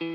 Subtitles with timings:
[0.00, 0.06] Hi,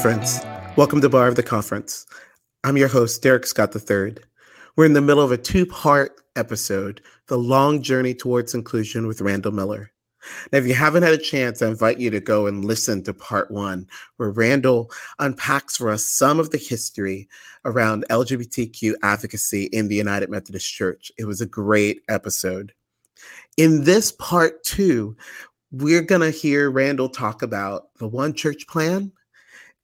[0.00, 0.38] friends.
[0.76, 2.06] Welcome to Bar of the Conference.
[2.62, 4.14] I'm your host, Derek Scott III.
[4.76, 9.20] We're in the middle of a two part episode, The Long Journey Towards Inclusion with
[9.20, 9.90] Randall Miller.
[10.52, 13.14] Now, if you haven't had a chance, I invite you to go and listen to
[13.14, 13.86] part one,
[14.16, 17.28] where Randall unpacks for us some of the history
[17.64, 21.12] around LGBTQ advocacy in the United Methodist Church.
[21.18, 22.72] It was a great episode.
[23.56, 25.16] In this part two,
[25.70, 29.12] we're going to hear Randall talk about the One Church plan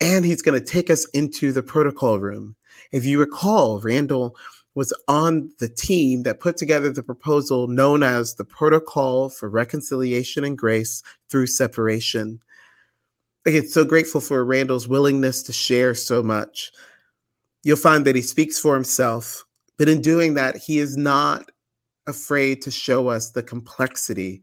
[0.00, 2.56] and he's going to take us into the protocol room.
[2.92, 4.36] If you recall, Randall
[4.74, 10.44] was on the team that put together the proposal known as the Protocol for Reconciliation
[10.44, 12.40] and Grace Through Separation.
[13.46, 16.72] Again, so grateful for Randall's willingness to share so much.
[17.62, 19.44] You'll find that he speaks for himself,
[19.78, 21.50] but in doing that, he is not
[22.06, 24.42] afraid to show us the complexity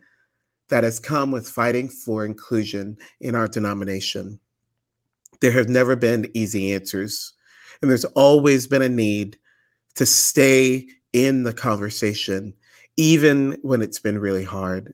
[0.70, 4.40] that has come with fighting for inclusion in our denomination.
[5.42, 7.34] There have never been easy answers.
[7.82, 9.38] And there's always been a need
[9.96, 12.54] to stay in the conversation,
[12.98, 14.94] even when it's been really hard.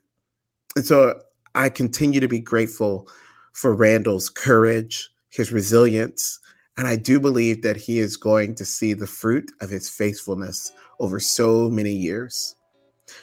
[0.75, 1.19] And so
[1.55, 3.07] I continue to be grateful
[3.53, 6.39] for Randall's courage, his resilience,
[6.77, 10.71] and I do believe that he is going to see the fruit of his faithfulness
[10.99, 12.55] over so many years.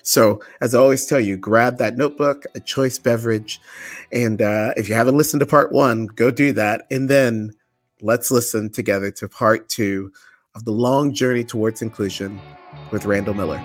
[0.03, 3.61] So, as I always tell you, grab that notebook, a choice beverage.
[4.13, 6.87] And uh, if you haven't listened to part one, go do that.
[6.91, 7.53] And then
[8.01, 10.11] let's listen together to part two
[10.55, 12.41] of the long journey towards inclusion
[12.93, 13.59] with Randall Miller.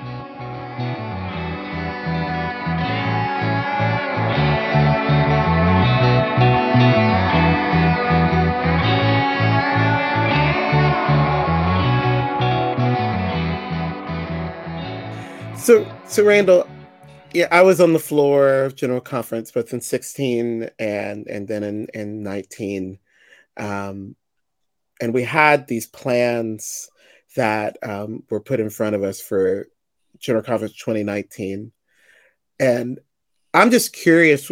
[15.55, 16.67] So, so Randall,
[17.33, 21.63] yeah, I was on the floor of General Conference both in 16 and and then
[21.63, 22.97] in in 19,
[23.57, 24.15] um,
[24.99, 26.89] and we had these plans
[27.35, 29.67] that um, were put in front of us for
[30.17, 31.71] General Conference 2019,
[32.59, 32.99] and
[33.53, 34.51] I'm just curious.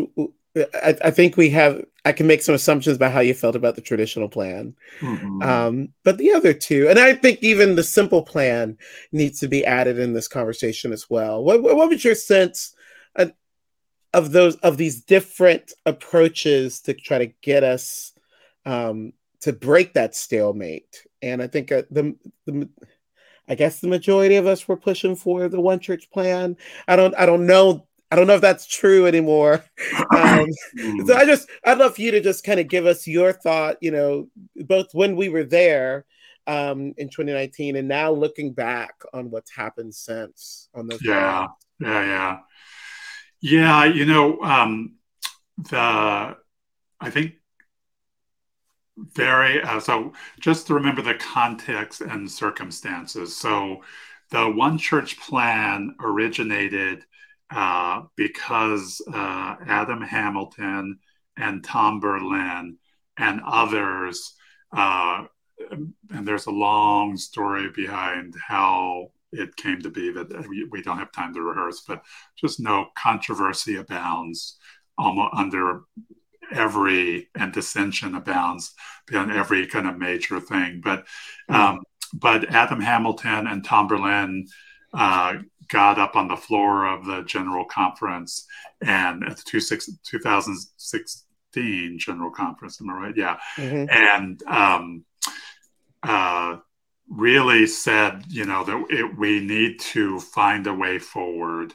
[0.57, 3.75] I, I think we have I can make some assumptions about how you felt about
[3.75, 4.73] the traditional plan.
[5.01, 5.41] Mm-hmm.
[5.41, 8.77] Um, but the other two, and I think even the simple plan
[9.11, 11.43] needs to be added in this conversation as well.
[11.43, 12.73] What, what was your sense
[13.17, 13.33] of,
[14.13, 18.13] of those of these different approaches to try to get us
[18.65, 19.11] um,
[19.41, 21.05] to break that stalemate?
[21.21, 22.15] And I think uh, the,
[22.45, 22.69] the
[23.47, 26.57] I guess the majority of us were pushing for the one church plan.
[26.87, 29.63] I don't I don't know I don't know if that's true anymore.
[30.15, 30.47] Um,
[31.05, 33.77] so I just, I'd love for you to just kind of give us your thought,
[33.81, 36.05] you know, both when we were there
[36.47, 41.03] um, in 2019 and now looking back on what's happened since on those.
[41.03, 41.47] Yeah,
[41.79, 42.39] yeah, yeah.
[43.41, 44.95] Yeah, you know, um,
[45.57, 47.33] the, I think
[48.97, 53.35] very, uh, so just to remember the context and circumstances.
[53.35, 53.83] So
[54.31, 57.05] the One Church plan originated
[57.49, 60.99] uh, because uh, Adam Hamilton
[61.37, 62.77] and Tom Berlin
[63.17, 64.33] and others,
[64.75, 65.25] uh,
[65.69, 71.11] and there's a long story behind how it came to be that we, don't have
[71.11, 72.03] time to rehearse, but
[72.37, 74.57] just no controversy abounds
[74.97, 75.81] almost under
[76.51, 78.73] every and dissension abounds
[79.07, 80.81] beyond every kind of major thing.
[80.83, 81.05] But
[81.47, 81.55] hmm.
[81.55, 84.47] um, but Adam Hamilton and Tom Berlin
[84.93, 85.35] uh,
[85.69, 88.45] got up on the floor of the General Conference
[88.81, 93.17] and at the two six, 2016 General Conference, am I right?
[93.17, 93.37] Yeah.
[93.57, 93.89] Mm-hmm.
[93.89, 95.05] And um,
[96.03, 96.57] uh,
[97.09, 101.73] really said, you know, that it, we need to find a way forward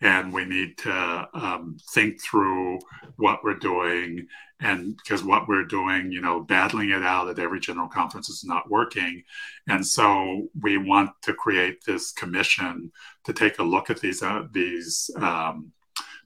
[0.00, 2.78] and we need to um, think through
[3.16, 4.26] what we're doing.
[4.60, 8.44] And because what we're doing you know battling it out at every general conference is
[8.44, 9.22] not working.
[9.68, 12.92] And so we want to create this commission
[13.24, 15.72] to take a look at these uh, these um,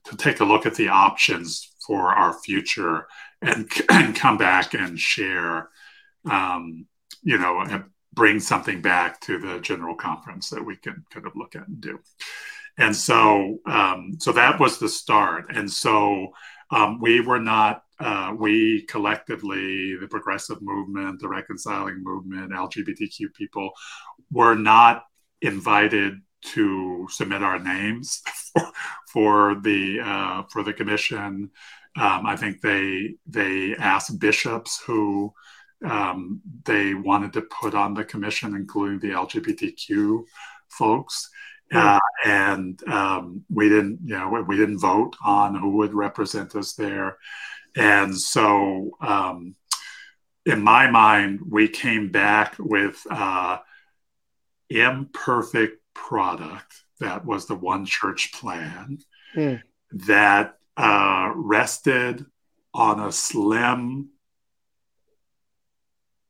[0.05, 3.07] to take a look at the options for our future
[3.41, 5.69] and, and come back and share
[6.29, 6.85] um,
[7.23, 11.35] you know and bring something back to the general conference that we can kind of
[11.35, 11.99] look at and do
[12.79, 16.31] and so um, so that was the start and so
[16.71, 23.71] um, we were not uh, we collectively, the progressive movement, the reconciling movement, LGBTQ people,
[24.31, 25.03] were not
[25.41, 28.21] invited to submit our names
[28.53, 28.71] for,
[29.11, 31.49] for the uh, for the commission.
[31.99, 35.33] Um, I think they they asked bishops who
[35.83, 40.23] um, they wanted to put on the commission, including the LGBTQ
[40.69, 41.29] folks.
[41.73, 46.73] Uh, and um, we didn't, you know, we didn't vote on who would represent us
[46.73, 47.17] there.
[47.75, 49.55] And so, um,
[50.45, 53.57] in my mind, we came back with uh,
[54.69, 56.73] imperfect product.
[56.99, 58.97] That was the one church plan
[59.35, 59.61] mm.
[59.91, 62.25] that uh, rested
[62.73, 64.09] on a slim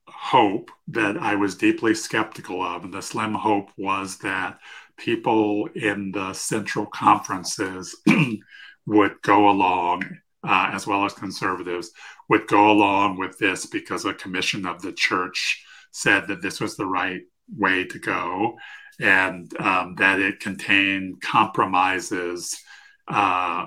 [0.07, 2.83] hope that I was deeply skeptical of.
[2.83, 4.59] And the slim hope was that
[4.99, 7.95] people in the central conferences
[8.85, 10.03] would go along,
[10.43, 11.91] uh, as well as conservatives,
[12.29, 16.75] would go along with this because a commission of the church said that this was
[16.75, 17.21] the right
[17.57, 18.55] way to go
[18.99, 22.61] and um, that it contained compromises
[23.07, 23.65] uh,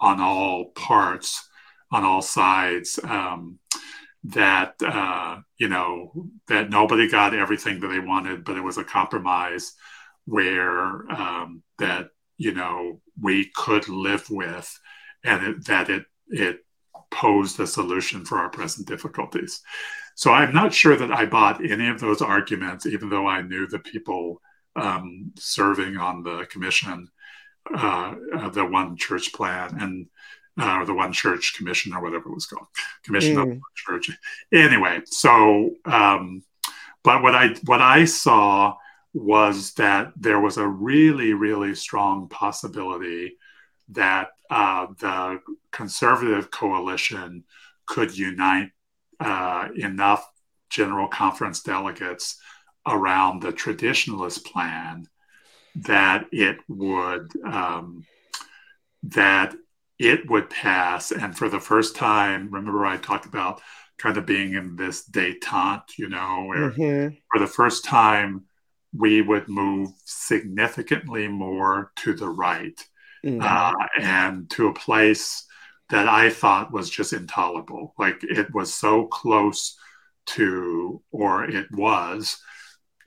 [0.00, 1.48] on all parts,
[1.90, 3.00] on all sides.
[3.02, 3.58] Um,
[4.24, 8.84] that uh, you know that nobody got everything that they wanted, but it was a
[8.84, 9.74] compromise
[10.26, 14.78] where um, that you know we could live with,
[15.22, 16.64] and it, that it it
[17.10, 19.62] posed a solution for our present difficulties.
[20.16, 23.66] So I'm not sure that I bought any of those arguments, even though I knew
[23.66, 24.40] the people
[24.76, 27.08] um, serving on the commission,
[27.74, 30.06] uh, uh, the one church plan, and
[30.60, 32.66] uh, or the one church commission or whatever it was called,
[33.02, 33.52] commission mm.
[33.52, 34.10] of church.
[34.52, 36.42] Anyway, so um,
[37.02, 38.76] but what I what I saw
[39.14, 43.38] was that there was a really, really strong possibility
[43.90, 45.40] that uh, the
[45.70, 47.44] conservative coalition
[47.86, 48.70] could unite
[49.20, 50.28] uh, enough
[50.68, 52.40] General Conference delegates
[52.86, 55.06] around the traditionalist plan
[55.76, 58.04] that it would um,
[59.04, 59.54] that
[59.98, 61.12] it would pass.
[61.12, 63.60] And for the first time, remember I talked about
[63.98, 67.14] kind of being in this detente, you know, where mm-hmm.
[67.32, 68.44] for the first time
[68.96, 72.80] we would move significantly more to the right
[73.24, 73.40] mm-hmm.
[73.42, 75.46] uh, and to a place
[75.90, 77.94] that I thought was just intolerable.
[77.98, 79.76] Like it was so close
[80.26, 82.38] to, or it was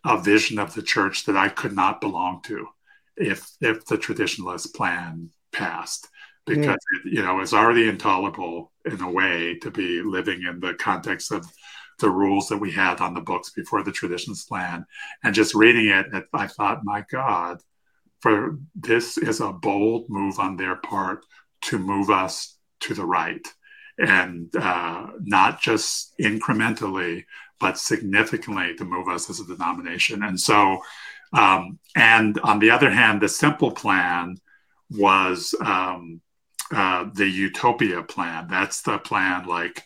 [0.05, 2.67] a vision of the church that I could not belong to
[3.17, 6.07] if if the traditionalist plan passed
[6.45, 6.71] because yeah.
[6.71, 11.31] it, you know it's already intolerable in a way to be living in the context
[11.31, 11.45] of
[11.99, 14.85] the rules that we had on the books before the traditionalist plan.
[15.23, 17.61] And just reading it, I thought, my God,
[18.19, 21.25] for this is a bold move on their part
[21.61, 23.45] to move us to the right.
[23.97, 27.25] And uh, not just incrementally,
[27.59, 30.23] but significantly to move us as a denomination.
[30.23, 30.79] And so,
[31.33, 34.37] um, and on the other hand, the simple plan
[34.91, 36.21] was um,
[36.73, 38.47] uh, the utopia plan.
[38.49, 39.83] That's the plan like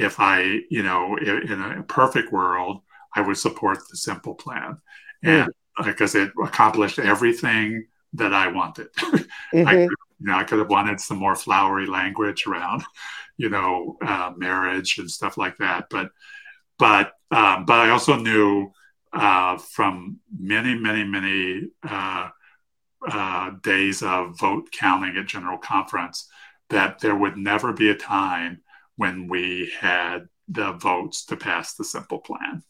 [0.00, 2.82] if I, you know, in a perfect world,
[3.14, 4.78] I would support the simple plan,
[5.22, 5.48] and
[5.84, 8.88] because it accomplished everything that I wanted.
[9.52, 9.66] Mm-hmm.
[9.66, 12.84] I, could, you know, I could have wanted some more flowery language around,
[13.36, 15.86] you know, uh, marriage and stuff like that.
[15.90, 16.12] But,
[16.78, 18.70] but, um, but I also knew
[19.12, 22.28] uh, from many, many, many uh,
[23.10, 26.28] uh days of vote counting at General Conference
[26.68, 28.60] that there would never be a time
[29.00, 32.62] when we had the votes to pass the simple plan.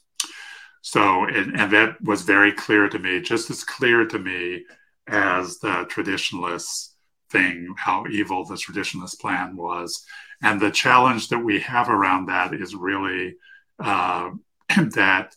[0.81, 4.65] So, and, and that was very clear to me, just as clear to me
[5.09, 6.91] as the traditionalist
[7.31, 10.05] thing, how evil the traditionalist plan was.
[10.41, 13.35] And the challenge that we have around that is really
[13.81, 14.31] uh,
[14.69, 15.35] that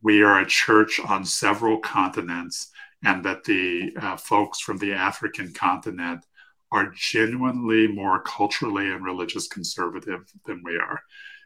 [0.00, 2.70] we are a church on several continents,
[3.02, 6.24] and that the uh, folks from the African continent
[6.76, 11.00] are genuinely more culturally and religious conservative than we are.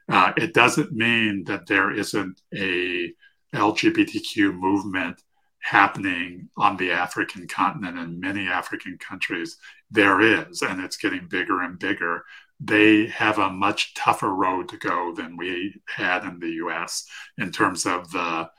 [0.09, 3.13] Uh, it doesn't mean that there isn't a
[3.55, 5.23] LGBTQ movement
[5.61, 9.57] happening on the African continent in many African countries.
[9.91, 12.25] There is, and it's getting bigger and bigger.
[12.59, 17.07] They have a much tougher road to go than we had in the U.S.
[17.39, 18.51] in terms of the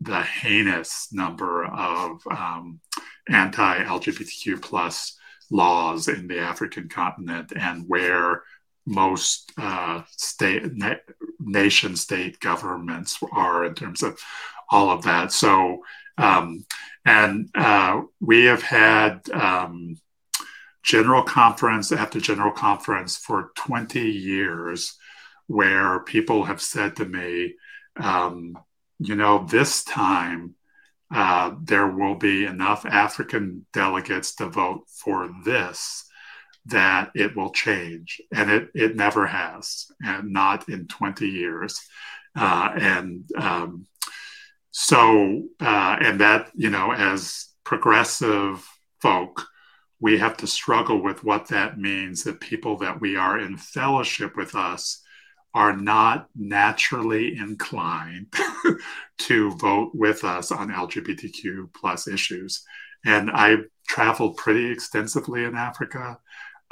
[0.00, 2.80] the heinous number of um,
[3.28, 5.16] anti-LGBTQ plus
[5.50, 8.42] laws in the African continent and where
[8.86, 10.94] most uh, state na-
[11.40, 14.18] nation state governments are in terms of
[14.70, 15.32] all of that.
[15.32, 15.82] So,
[16.18, 16.64] um,
[17.04, 19.96] and uh, we have had um,
[20.82, 24.96] general conference after general conference for 20 years
[25.46, 27.54] where people have said to me,
[27.96, 28.58] um,
[28.98, 30.54] you know, this time
[31.14, 36.04] uh, there will be enough African delegates to vote for this
[36.66, 38.20] that it will change.
[38.34, 41.80] And it, it never has, and not in 20 years.
[42.36, 43.86] uh, and um,
[44.70, 48.66] so uh, and that you know as progressive
[49.00, 49.46] folk
[50.00, 54.36] we have to struggle with what that means that people that we are in fellowship
[54.36, 55.02] with us
[55.54, 58.26] are not naturally inclined
[59.18, 62.64] to vote with us on LGBTQ plus issues.
[63.04, 66.18] And I traveled pretty extensively in Africa.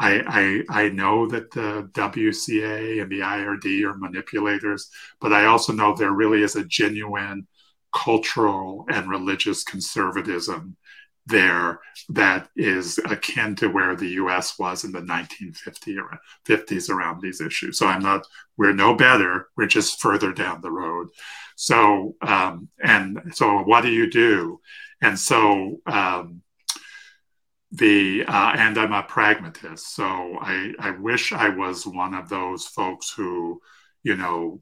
[0.01, 5.73] I, I, I know that the WCA and the IRD are manipulators, but I also
[5.73, 7.47] know there really is a genuine
[7.95, 10.77] cultural and religious conservatism
[11.26, 17.79] there that is akin to where the US was in the 1950s around these issues.
[17.79, 18.26] So I'm not,
[18.57, 21.09] we're no better, we're just further down the road.
[21.57, 24.61] So, um, and so what do you do?
[25.00, 26.43] And so, um,
[27.73, 32.67] the uh, and I'm a pragmatist, so I, I wish I was one of those
[32.67, 33.62] folks who,
[34.02, 34.61] you know,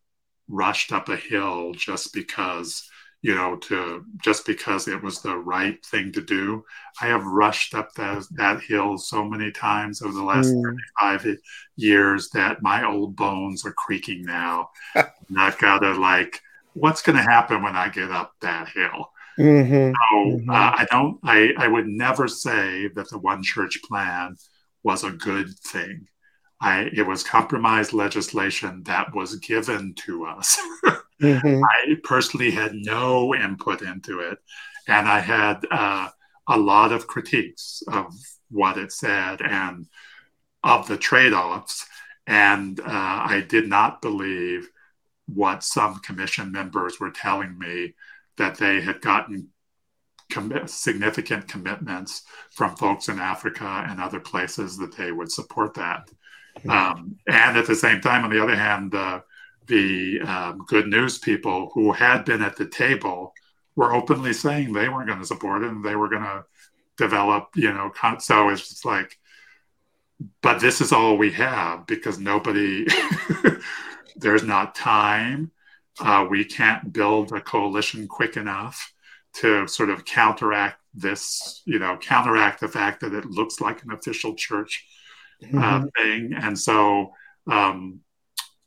[0.49, 2.89] rushed up a hill just because
[3.23, 6.65] you know, to just because it was the right thing to do.
[7.01, 10.63] I have rushed up that, that hill so many times over the last mm.
[11.01, 11.37] 35
[11.77, 14.71] years that my old bones are creaking now.
[14.95, 16.41] and I've got to like,
[16.73, 19.11] what's going to happen when I get up that hill?
[19.39, 19.93] Mm-hmm.
[19.93, 20.51] So mm-hmm.
[20.51, 24.37] Uh, I don't, I, I would never say that the one church plan
[24.83, 26.07] was a good thing.
[26.61, 30.59] I, it was compromise legislation that was given to us.
[31.21, 31.63] Mm-hmm.
[31.63, 34.39] I personally had no input into it,
[34.89, 36.09] and I had uh,
[36.49, 38.13] a lot of critiques of
[38.51, 39.87] what it said and
[40.63, 41.87] of the trade offs.
[42.27, 44.69] And uh, I did not believe
[45.27, 47.95] what some commission members were telling me
[48.37, 49.49] that they had gotten
[50.31, 52.23] com- significant commitments
[52.53, 56.11] from folks in Africa and other places that they would support that.
[56.59, 56.71] Mm-hmm.
[56.71, 59.21] Um, and at the same time, on the other hand, uh,
[59.67, 63.33] the um, good news people who had been at the table
[63.77, 66.45] were openly saying they weren't going to support it and they were going to
[66.97, 69.19] develop, you know, con- so it's just like,
[70.43, 72.87] but this is all we have because nobody,
[74.17, 75.51] there's not time.
[75.99, 78.93] Uh, we can't build a coalition quick enough
[79.33, 83.93] to sort of counteract this, you know, counteract the fact that it looks like an
[83.93, 84.87] official church
[85.43, 85.87] uh, mm-hmm.
[85.97, 86.33] thing.
[86.35, 87.13] And so,
[87.51, 88.01] um,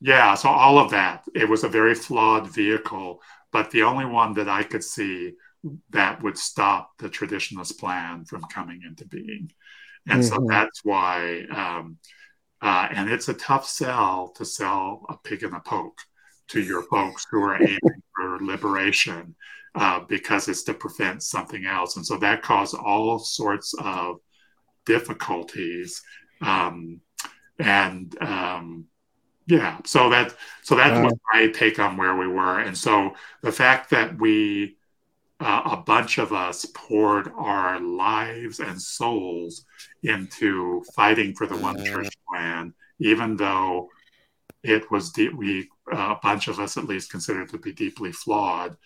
[0.03, 1.23] yeah, so all of that.
[1.33, 3.21] It was a very flawed vehicle,
[3.53, 5.31] but the only one that I could see
[5.91, 9.49] that would stop the traditionalist plan from coming into being.
[10.09, 10.35] And mm-hmm.
[10.35, 11.99] so that's why, um,
[12.61, 16.01] uh, and it's a tough sell to sell a pig in a poke
[16.49, 17.79] to your folks who are aiming
[18.13, 19.35] for liberation
[19.73, 21.95] uh, because it's to prevent something else.
[21.95, 24.17] And so that caused all sorts of
[24.85, 26.01] difficulties.
[26.41, 26.99] Um,
[27.57, 28.87] and um,
[29.45, 32.59] yeah so that so that was my take on where we were.
[32.59, 34.77] And so the fact that we
[35.39, 39.65] uh, a bunch of us poured our lives and souls
[40.03, 43.89] into fighting for the one church plan even though
[44.63, 48.13] it was deep, we uh, a bunch of us at least considered to be deeply
[48.13, 48.77] flawed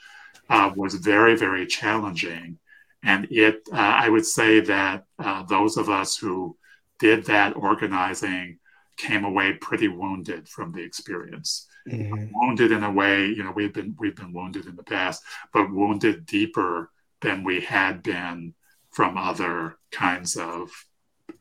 [0.50, 2.58] uh, was very very challenging.
[3.04, 6.58] And it uh, i would say that uh, those of us who
[6.98, 8.58] did that organizing
[8.98, 11.68] came away pretty wounded from the experience.
[11.88, 12.32] Mm-hmm.
[12.34, 15.24] Wounded in a way, you know, we've been we've been wounded in the past,
[15.54, 18.54] but wounded deeper than we had been
[18.92, 20.70] from other kinds of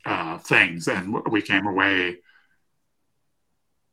[0.05, 2.19] uh, things, and we came away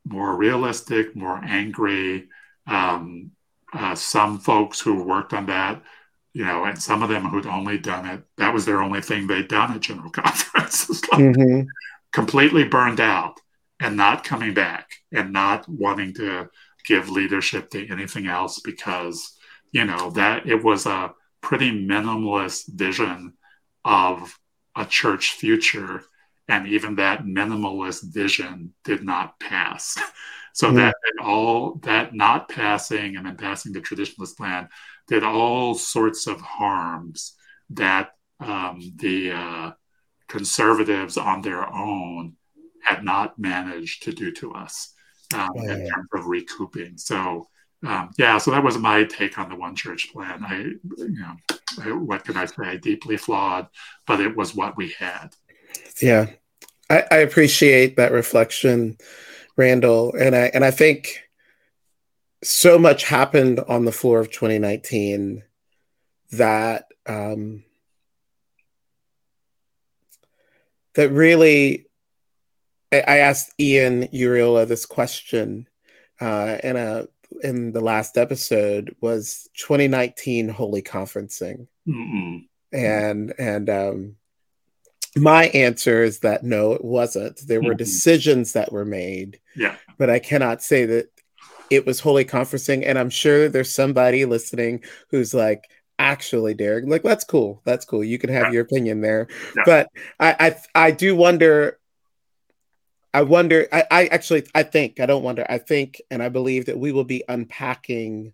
[0.06, 2.28] more realistic, more angry.
[2.68, 3.32] Um,
[3.74, 5.82] uh, some folks who worked on that,
[6.34, 9.26] you know, and some of them who'd only done it, that was their only thing
[9.26, 11.68] they'd done at General Conference, like mm-hmm.
[12.12, 13.40] completely burned out
[13.80, 16.50] and not coming back and not wanting to
[16.86, 19.38] give leadership to anything else because
[19.72, 23.34] you know that it was a pretty minimalist vision
[23.84, 24.38] of
[24.76, 26.02] a church future
[26.48, 29.98] and even that minimalist vision did not pass
[30.54, 30.78] so mm-hmm.
[30.78, 34.68] that all that not passing and then passing the traditionalist plan
[35.08, 37.34] did all sorts of harms
[37.70, 39.72] that um, the uh,
[40.28, 42.36] conservatives on their own
[42.84, 44.94] had not managed to do to us
[45.34, 45.74] um, yeah.
[45.74, 46.98] in terms of recouping.
[46.98, 47.48] So,
[47.86, 50.44] um, yeah, so that was my take on the one church plan.
[50.44, 51.36] I, you know,
[51.82, 52.78] I, what can I say?
[52.78, 53.68] Deeply flawed,
[54.06, 55.36] but it was what we had.
[56.02, 56.28] Yeah,
[56.90, 58.98] I, I appreciate that reflection,
[59.58, 61.24] Randall, and I and I think
[62.44, 65.44] so much happened on the floor of 2019
[66.32, 67.64] that um,
[70.96, 71.86] that really
[73.02, 75.68] I asked Ian Uriola this question
[76.22, 77.08] uh, in a
[77.42, 82.46] in the last episode was 2019 Holy Conferencing, Mm-mm.
[82.72, 84.16] and and um,
[85.16, 87.40] my answer is that no, it wasn't.
[87.48, 87.78] There were Mhm.
[87.78, 89.76] decisions that were made, Yeah.
[89.98, 91.08] but I cannot say that
[91.70, 92.84] it was Holy Conferencing.
[92.86, 95.64] And I'm sure there's somebody listening who's like,
[96.00, 97.62] actually, Derek, like that's cool.
[97.66, 98.04] That's cool.
[98.04, 98.52] You can have Yeah.
[98.54, 99.64] your opinion there, Yeah.
[99.66, 101.80] but I, I I do wonder.
[103.14, 103.68] I wonder.
[103.72, 105.46] I, I actually I think I don't wonder.
[105.48, 108.34] I think and I believe that we will be unpacking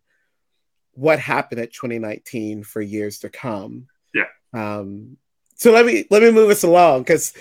[0.94, 3.88] what happened at 2019 for years to come.
[4.14, 4.26] Yeah.
[4.54, 5.18] Um,
[5.56, 7.34] so let me let me move us along because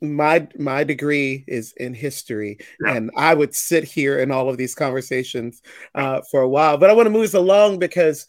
[0.00, 2.94] my my degree is in history, Yeah.
[2.94, 5.62] and I would sit here in all of these conversations
[5.94, 6.76] uh, for a while.
[6.78, 8.26] But I want to move us along because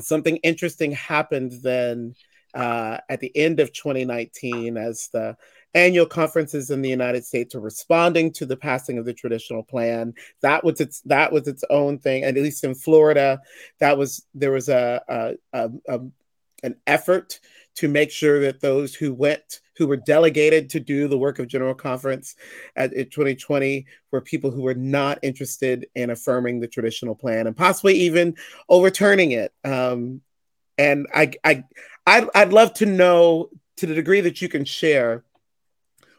[0.00, 2.14] something interesting happened then
[2.54, 5.36] uh, at the end of 2019 as the
[5.76, 10.14] annual conferences in the United States are responding to the passing of the traditional plan.
[10.40, 13.40] That was its that was its own thing, and at least in Florida,
[13.78, 16.00] that was there was a, a, a, a
[16.62, 17.38] an effort
[17.76, 21.46] to make sure that those who went who were delegated to do the work of
[21.46, 22.34] general conference
[22.76, 27.54] at, at 2020 were people who were not interested in affirming the traditional plan and
[27.54, 28.34] possibly even
[28.70, 30.22] overturning it um,
[30.78, 31.64] and I, I
[32.06, 35.24] I'd, I'd love to know to the degree that you can share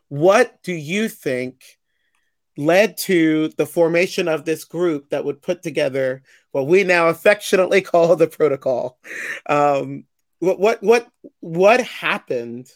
[0.09, 1.63] what do you think
[2.57, 7.81] led to the formation of this group that would put together what we now affectionately
[7.81, 8.99] call the protocol?
[9.47, 10.05] Um,
[10.39, 11.07] what what what
[11.39, 12.71] what happened?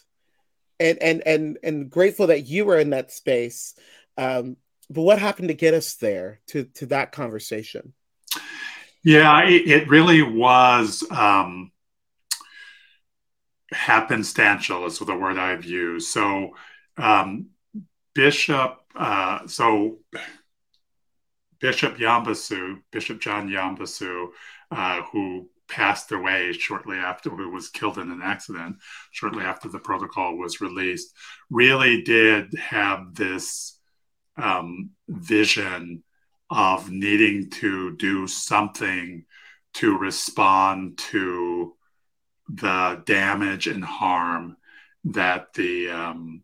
[0.80, 3.74] And and and and grateful that you were in that space.
[4.18, 4.56] Um,
[4.90, 7.94] but what happened to get us there to to that conversation?
[9.04, 11.72] Yeah, it, it really was um,
[13.74, 16.08] happenstantial, is the word I've used.
[16.08, 16.54] So,
[16.96, 17.50] um,
[18.14, 19.98] Bishop, uh, so
[21.60, 24.28] Bishop Yambasu, Bishop John Yambasu,
[24.70, 28.76] uh, who passed away shortly after, who was killed in an accident
[29.10, 31.14] shortly after the protocol was released,
[31.50, 33.78] really did have this
[34.36, 36.02] um, vision
[36.50, 39.24] of needing to do something
[39.74, 41.74] to respond to
[42.48, 44.56] the damage and harm
[45.04, 46.42] that the um,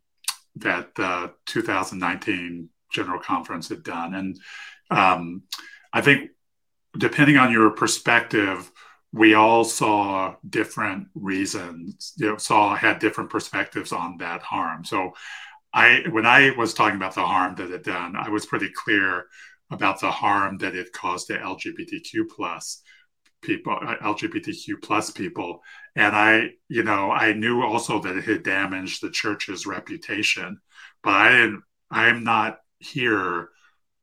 [0.60, 4.40] that the 2019 General Conference had done, and
[4.90, 5.42] um,
[5.92, 6.30] I think
[6.96, 8.70] depending on your perspective,
[9.12, 12.14] we all saw different reasons.
[12.16, 14.84] You know, saw had different perspectives on that harm.
[14.84, 15.12] So,
[15.72, 19.26] I when I was talking about the harm that it done, I was pretty clear
[19.70, 22.82] about the harm that it caused to LGBTQ plus
[23.42, 25.60] people, LGBTQ plus people,
[25.96, 30.60] and I, you know, I knew also that it had damaged the church's reputation,
[31.02, 31.50] but I.
[31.90, 33.48] I'm not here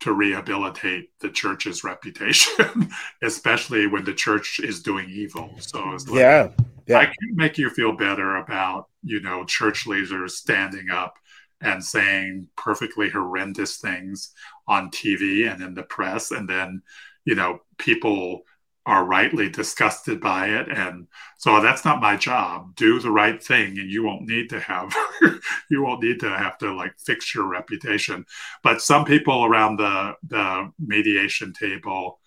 [0.02, 2.90] to rehabilitate the church's reputation,
[3.24, 5.52] especially when the church is doing evil.
[5.60, 6.50] So it's like, yeah,
[6.88, 7.00] yeah.
[7.00, 11.16] I can make you feel better about, you know, church leaders standing up
[11.62, 14.32] and saying perfectly horrendous things
[14.68, 16.32] on TV and in the press.
[16.32, 16.82] And then,
[17.24, 18.42] you know, people
[18.86, 20.70] are rightly disgusted by it.
[20.70, 22.76] And so that's not my job.
[22.76, 24.94] Do the right thing and you won't need to have
[25.70, 28.26] you won't need to have to like fix your reputation.
[28.64, 32.20] But some people around the the mediation table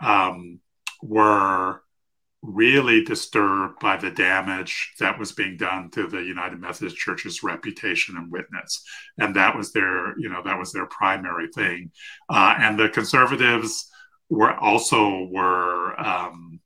[0.00, 0.60] um,
[1.02, 1.80] were
[2.42, 8.16] really disturbed by the damage that was being done to the United Methodist Church's reputation
[8.18, 8.84] and witness,
[9.18, 11.90] and that was their, you know, that was their primary thing.
[12.28, 13.90] Uh, and the conservatives
[14.30, 16.60] were also were um,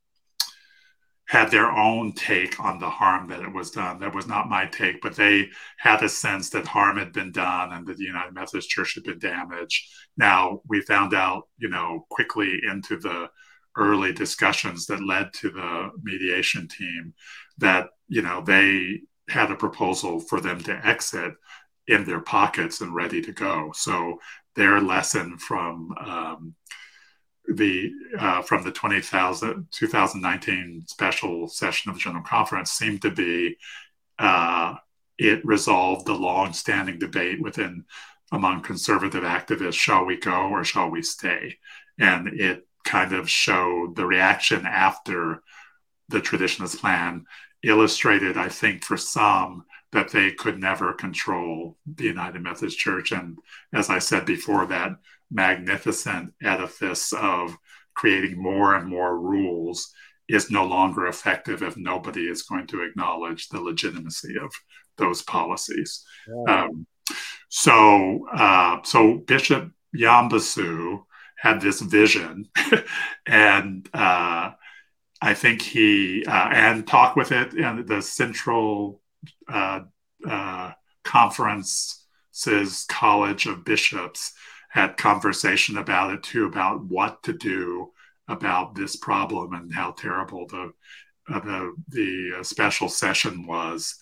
[1.27, 3.99] had their own take on the harm that it was done.
[3.99, 7.71] That was not my take, but they had a sense that harm had been done
[7.71, 9.85] and that the United Methodist Church had been damaged.
[10.17, 13.29] Now we found out, you know, quickly into the
[13.77, 17.13] early discussions that led to the mediation team
[17.57, 21.33] that you know they had a proposal for them to exit
[21.87, 24.19] in their pockets and ready to go so
[24.55, 26.55] their lesson from um,
[27.55, 33.57] the uh, from the 20,000 2019 special session of the general conference seemed to be
[34.19, 34.75] uh,
[35.17, 37.85] it resolved the long-standing debate within
[38.31, 41.57] among conservative activists shall we go or shall we stay?
[41.97, 45.41] And it kind of showed the reaction after
[46.07, 47.25] the traditionalist plan
[47.63, 53.11] illustrated, I think, for some that they could never control the United Methodist Church.
[53.11, 53.39] And
[53.73, 54.91] as I said before, that
[55.31, 57.57] magnificent edifice of
[57.95, 59.91] creating more and more rules
[60.27, 64.51] is no longer effective if nobody is going to acknowledge the legitimacy of
[64.97, 66.05] those policies.
[66.47, 66.85] Um,
[67.49, 71.03] so, uh, so Bishop Yambasu
[71.37, 72.47] had this vision,
[73.25, 74.51] and uh,
[75.21, 79.01] I think he uh, and talked with it in the central
[79.47, 79.81] uh,
[80.27, 80.71] uh,
[81.03, 84.33] conference's college of bishops
[84.69, 87.91] had conversation about it too about what to do
[88.27, 90.71] about this problem and how terrible the
[91.31, 93.95] uh, the the uh, special session was.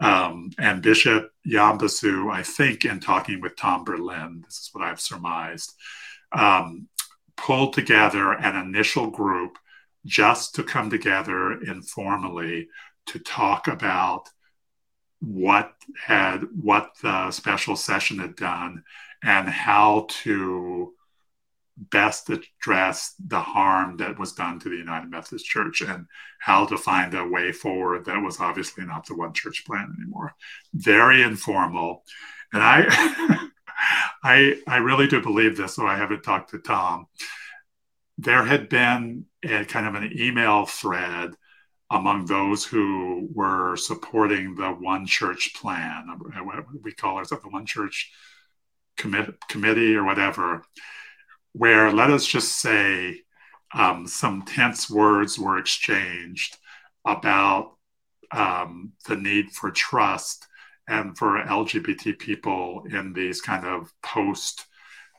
[0.00, 5.00] Um, and Bishop Yambasu, I think, in talking with Tom Berlin, this is what I've
[5.00, 5.74] surmised,
[6.30, 6.86] um,
[7.36, 9.58] pulled together an initial group
[10.06, 12.68] just to come together informally
[13.06, 14.28] to talk about
[15.20, 18.84] what had what the special session had done
[19.22, 20.92] and how to
[21.76, 26.06] best address the harm that was done to the United Methodist Church and
[26.40, 30.34] how to find a way forward that was obviously not the one church plan anymore.
[30.74, 32.04] Very informal.
[32.52, 33.48] And I
[34.24, 37.06] I I really do believe this, so I haven't talked to Tom.
[38.16, 41.34] There had been a kind of an email thread
[41.90, 46.06] among those who were supporting the one church plan.
[46.42, 48.12] What we call it, the one church
[48.96, 50.62] commit, committee or whatever
[51.52, 53.22] where let us just say
[53.74, 56.56] um, some tense words were exchanged
[57.04, 57.74] about
[58.30, 60.46] um, the need for trust
[60.88, 64.66] and for LGBT people in these kind of post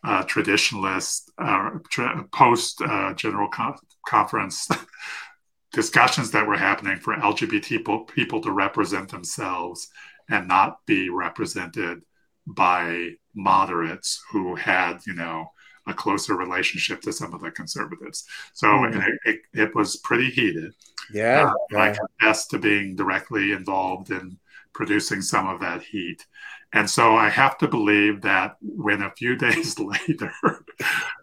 [0.03, 3.75] uh, traditionalist, uh, tra- post uh, general con-
[4.07, 4.67] conference
[5.71, 9.89] discussions that were happening for LGBT people, to represent themselves
[10.29, 12.01] and not be represented
[12.45, 15.51] by moderates who had, you know,
[15.87, 18.25] a closer relationship to some of the conservatives.
[18.53, 18.99] So mm-hmm.
[18.99, 20.73] it, it, it, was pretty heated.
[21.11, 21.79] Yeah, uh, yeah.
[21.79, 24.37] I confess to being directly involved in
[24.73, 26.25] producing some of that heat.
[26.73, 30.31] And so I have to believe that when a few days later,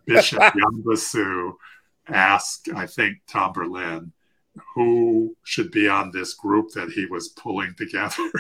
[0.05, 1.53] Bishop Yambasu
[2.09, 4.13] asked, I think, Tom Berlin,
[4.75, 8.31] who should be on this group that he was pulling together.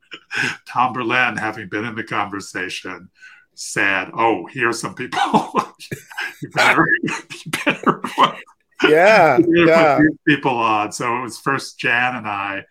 [0.66, 3.08] Tom Berlin, having been in the conversation,
[3.54, 5.20] said, "Oh, here's some people.
[6.42, 8.02] you better, you better
[8.84, 9.98] yeah, yeah.
[10.26, 12.64] people on." So it was first Jan and I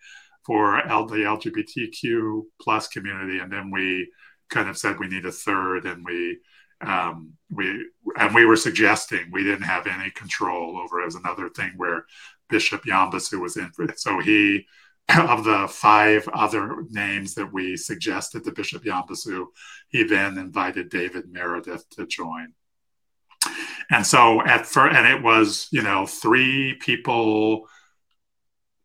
[0.44, 4.10] for L- the LGBTQ plus community, and then we
[4.48, 6.38] kind of said we need a third, and we
[6.80, 7.88] um, we
[8.18, 12.06] and we were suggesting we didn't have any control over as another thing where
[12.48, 13.70] Bishop Yambasu was in.
[13.70, 13.98] For it.
[13.98, 14.66] So he
[15.16, 19.46] of the five other names that we suggested to Bishop Yambasu,
[19.88, 22.52] he then invited David Meredith to join.
[23.90, 27.68] And so at first, and it was, you know, three people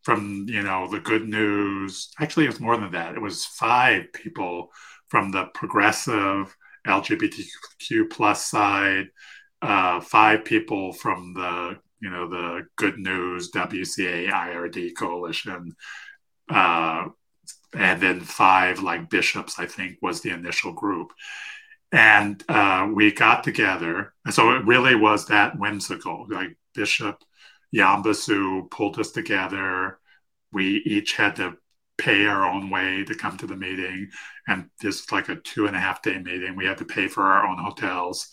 [0.04, 2.12] from, you know, the good news.
[2.19, 3.15] Actually, it was more than that.
[3.15, 4.69] It was five people
[5.08, 9.08] from the progressive LGBTQ plus side,
[9.63, 15.76] uh, five people from the, you know, the good news WCA IRD coalition,
[16.50, 17.06] uh,
[17.74, 21.12] and then five like bishops i think was the initial group.
[21.94, 27.24] And uh, we got together so it really was that whimsical like bishop
[27.74, 30.00] yambasu pulled us together.
[30.52, 31.58] We each had to
[31.98, 34.10] pay our own way to come to the meeting
[34.48, 37.24] and this like a two and a half day meeting we had to pay for
[37.24, 38.30] our own hotels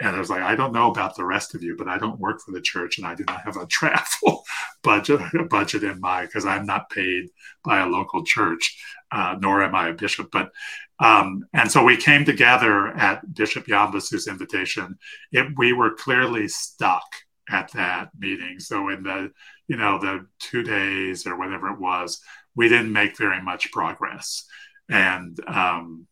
[0.00, 2.18] and I was like, I don't know about the rest of you, but I don't
[2.18, 4.44] work for the church and I do not have a travel
[4.82, 7.28] budget budget in my because I'm not paid
[7.62, 8.78] by a local church,
[9.12, 10.30] uh, nor am I a bishop.
[10.32, 10.50] But
[10.98, 14.98] um, and so we came together at Bishop Yambasu's invitation.
[15.32, 17.04] It, we were clearly stuck
[17.48, 18.58] at that meeting.
[18.58, 19.32] So in the
[19.68, 22.20] you know the two days or whatever it was,
[22.56, 24.46] we didn't make very much progress,
[24.88, 26.06] and um,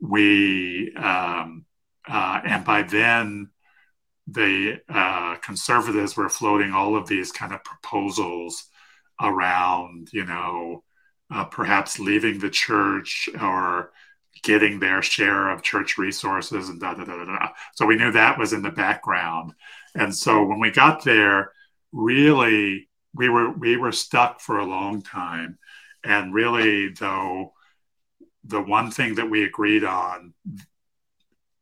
[0.00, 0.92] we.
[0.96, 1.64] Um,
[2.08, 3.50] uh, and by then,
[4.26, 8.64] the uh, conservatives were floating all of these kind of proposals
[9.20, 10.82] around, you know,
[11.30, 13.92] uh, perhaps leaving the church or
[14.42, 17.48] getting their share of church resources and da da da da da.
[17.74, 19.52] So we knew that was in the background.
[19.94, 21.52] And so when we got there,
[21.92, 25.58] really we were we were stuck for a long time.
[26.02, 27.54] And really, though,
[28.44, 30.34] the one thing that we agreed on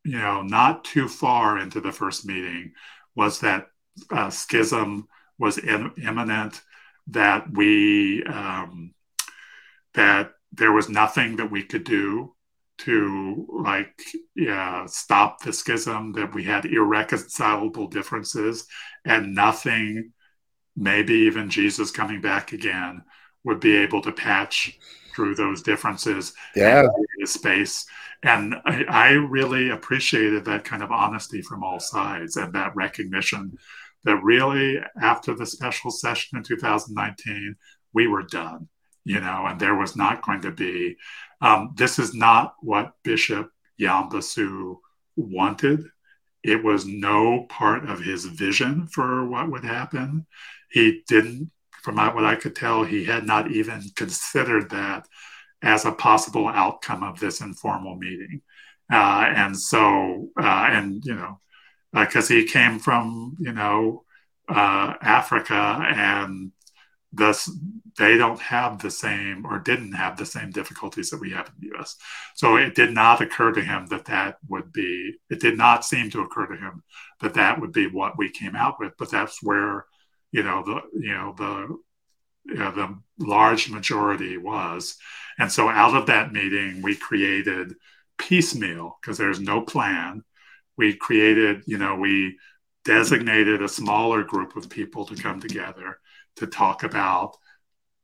[0.05, 2.73] you know, not too far into the first meeting,
[3.15, 3.67] was that
[4.11, 6.63] uh, schism was in, imminent,
[7.09, 8.95] that we um,
[9.95, 12.35] that there was nothing that we could do
[12.79, 14.03] to like
[14.35, 18.67] yeah, stop the schism, that we had irreconcilable differences,
[19.05, 20.13] and nothing,
[20.77, 23.03] maybe even Jesus coming back again,
[23.45, 24.79] would be able to patch
[25.15, 26.87] through those differences yeah.
[27.29, 27.85] Space.
[28.23, 33.59] And I, I, really appreciated that kind of honesty from all sides and that recognition
[34.05, 37.57] that really after the special session in 2019,
[37.93, 38.69] we were done,
[39.05, 40.97] you know, and there was not going to be,
[41.41, 44.77] um, this is not what Bishop Yambasu
[45.17, 45.85] wanted.
[46.43, 50.27] It was no part of his vision for what would happen.
[50.71, 51.51] He didn't,
[51.83, 55.07] from what I could tell, he had not even considered that
[55.63, 58.43] as a possible outcome of this informal meeting.
[58.93, 61.39] Uh, and so, uh, and, you know,
[61.93, 64.05] because uh, he came from, you know,
[64.49, 66.53] uh, Africa and
[67.13, 67.51] thus
[67.99, 71.55] they don't have the same or didn't have the same difficulties that we have in
[71.61, 71.97] the US.
[72.35, 76.11] So it did not occur to him that that would be, it did not seem
[76.11, 76.83] to occur to him
[77.21, 79.85] that that would be what we came out with, but that's where,
[80.33, 81.79] you know, the, you know, the,
[82.45, 84.97] you know, the large majority was.
[85.39, 87.75] And so out of that meeting, we created
[88.19, 90.23] piecemeal because there's no plan.
[90.77, 92.39] We created, you know, we
[92.85, 95.99] designated a smaller group of people to come together
[96.37, 97.37] to talk about,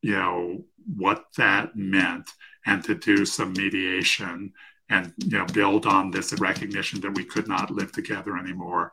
[0.03, 0.65] you know,
[0.97, 2.31] what that meant
[2.67, 4.53] and to do some mediation
[4.89, 8.93] and you know build on this recognition that we could not live together anymore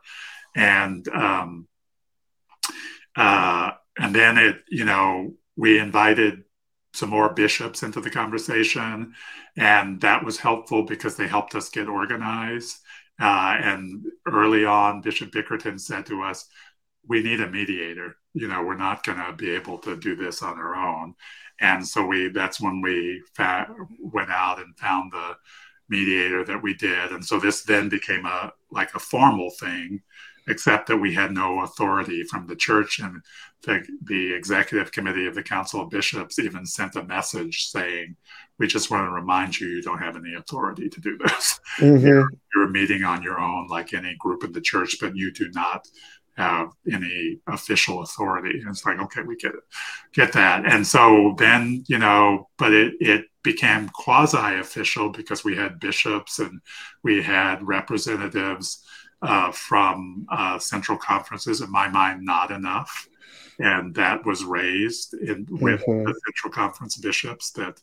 [0.54, 1.66] and um,
[3.16, 6.44] uh, and then it you know we invited
[6.96, 9.14] some more bishops into the conversation.
[9.56, 12.78] And that was helpful because they helped us get organized.
[13.20, 16.46] Uh, and early on, Bishop Bickerton said to us,
[17.08, 18.16] we need a mediator.
[18.34, 21.14] You know, we're not going to be able to do this on our own.
[21.60, 23.68] And so we that's when we fa-
[24.00, 25.36] went out and found the
[25.88, 27.12] mediator that we did.
[27.12, 30.02] And so this then became a like a formal thing
[30.48, 32.98] except that we had no authority from the church.
[32.98, 33.22] And
[33.66, 38.16] the, the executive committee of the Council of Bishops even sent a message saying,
[38.58, 41.60] We just want to remind you, you don't have any authority to do this.
[41.78, 42.06] Mm-hmm.
[42.06, 45.50] You're, you're meeting on your own, like any group in the church, but you do
[45.52, 45.86] not
[46.36, 48.60] have any official authority.
[48.60, 49.60] And it's like, okay, we get it,
[50.12, 50.64] get that.
[50.64, 56.38] And so then, you know, but it, it became quasi official because we had bishops
[56.38, 56.60] and
[57.02, 58.84] we had representatives
[59.22, 63.08] uh, from uh, central conferences, in my mind, not enough.
[63.58, 66.04] And that was raised in, with mm-hmm.
[66.04, 67.80] the central conference bishops that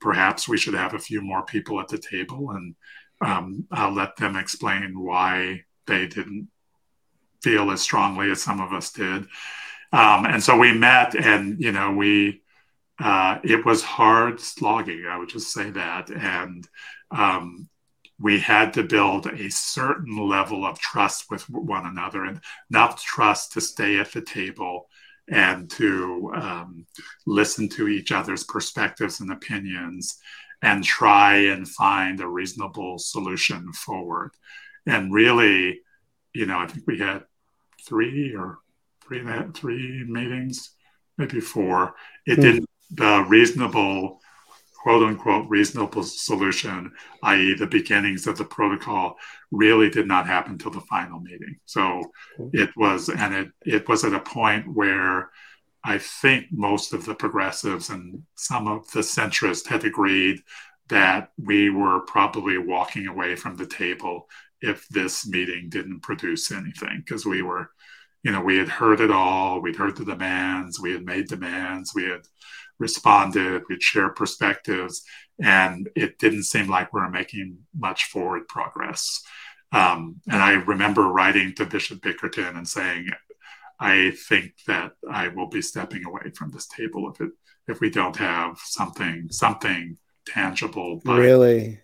[0.00, 2.50] perhaps we should have a few more people at the table.
[2.50, 2.74] And
[3.20, 6.48] um, I'll let them explain why they didn't
[7.42, 9.26] feel as strongly as some of us did.
[9.92, 12.42] Um, and so we met, and you know, we
[12.98, 15.06] uh, it was hard slogging.
[15.06, 16.66] I would just say that, and
[17.10, 17.68] um,
[18.18, 23.52] we had to build a certain level of trust with one another and enough trust
[23.52, 24.88] to stay at the table
[25.30, 26.86] and to um,
[27.26, 30.18] listen to each other's perspectives and opinions
[30.62, 34.30] and try and find a reasonable solution forward.
[34.86, 35.80] And really,
[36.34, 37.24] you know, I think we had
[37.86, 38.58] three or
[39.06, 39.22] three
[39.54, 40.70] three meetings,
[41.18, 41.94] maybe four.
[42.26, 42.42] It mm.
[42.42, 44.20] didn't the reasonable
[44.84, 46.92] quote unquote reasonable solution,
[47.22, 49.16] i.e., the beginnings of the protocol,
[49.50, 51.56] really did not happen till the final meeting.
[51.64, 52.02] So
[52.52, 55.30] it was, and it, it was at a point where
[55.82, 60.40] I think most of the progressives and some of the centrists had agreed
[60.90, 64.28] that we were probably walking away from the table
[64.60, 67.70] if this meeting didn't produce anything because we were
[68.22, 71.92] you know we had heard it all we'd heard the demands we had made demands
[71.94, 72.20] we had
[72.78, 75.04] responded, we'd share perspectives,
[75.40, 79.22] and it didn't seem like we were making much forward progress.
[79.72, 83.08] Um, and I remember writing to Bishop Bickerton and saying,
[83.80, 87.30] I think that I will be stepping away from this table if it
[87.66, 91.00] if we don't have something something tangible.
[91.04, 91.80] really.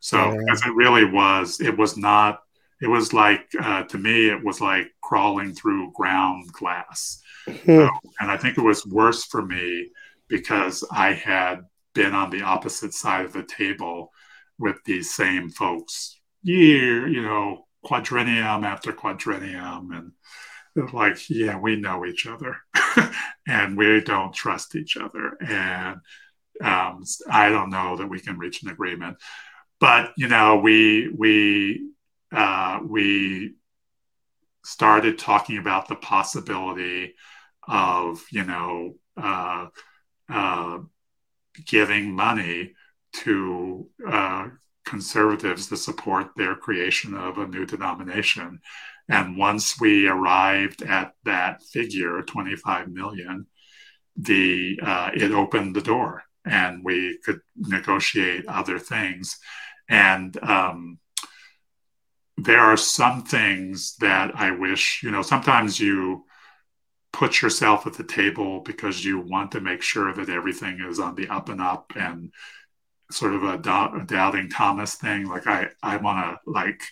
[0.00, 0.36] So yeah.
[0.38, 2.42] because it really was, it was not.
[2.80, 7.86] It was like uh, to me, it was like crawling through ground glass, hmm.
[8.20, 9.88] and I think it was worse for me
[10.32, 14.12] because I had been on the opposite side of the table
[14.58, 19.90] with these same folks year, you know, quadrennium after quadrennium.
[20.74, 22.56] And like, yeah, we know each other
[23.46, 25.36] and we don't trust each other.
[25.38, 25.98] And
[26.62, 29.18] um, I don't know that we can reach an agreement.
[29.80, 31.90] But, you know, we, we,
[32.34, 33.52] uh, we
[34.64, 37.16] started talking about the possibility
[37.68, 39.66] of, you know, uh,
[40.28, 40.78] uh,
[41.66, 42.74] giving money
[43.12, 44.48] to uh,
[44.84, 48.60] conservatives to support their creation of a new denomination.
[49.08, 53.46] And once we arrived at that figure, 25 million,
[54.16, 56.24] the uh, it opened the door.
[56.44, 59.38] and we could negotiate other things.
[59.88, 60.98] And um,
[62.36, 66.24] there are some things that I wish, you know, sometimes you
[67.12, 71.14] put yourself at the table because you want to make sure that everything is on
[71.14, 72.32] the up and up and
[73.10, 75.28] sort of a, do- a doubting Thomas thing.
[75.28, 76.82] Like I, I want to like,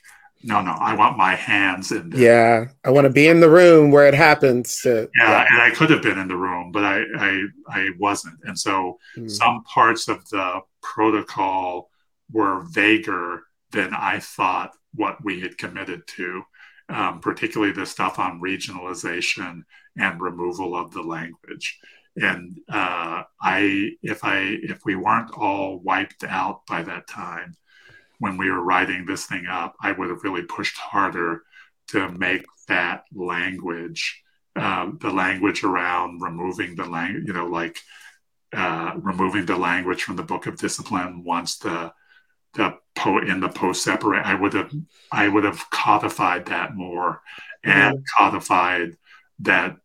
[0.43, 2.21] no, no, I want my hands in there.
[2.21, 4.81] Yeah, I want to be in the room where it happens.
[4.83, 7.91] To, yeah, yeah, and I could have been in the room, but I, I, I
[7.99, 8.39] wasn't.
[8.45, 9.31] And so mm.
[9.31, 11.91] some parts of the protocol
[12.33, 16.43] were vaguer than I thought what we had committed to,
[16.91, 19.63] um, particularly the stuff on regionalization
[19.97, 21.79] and removal of the language.
[22.17, 27.55] And uh, I, if I, if we weren't all wiped out by that time,
[28.19, 31.43] when we were writing this thing up, I would have really pushed harder
[31.89, 34.23] to make that language,
[34.57, 37.79] uh, the language around removing the language, you know, like
[38.53, 41.93] uh, removing the language from the Book of Discipline once the
[42.55, 44.73] the po in the post separate i would have
[45.13, 47.21] i would have codified that more
[47.63, 48.25] and mm-hmm.
[48.25, 48.97] codified
[49.43, 49.77] that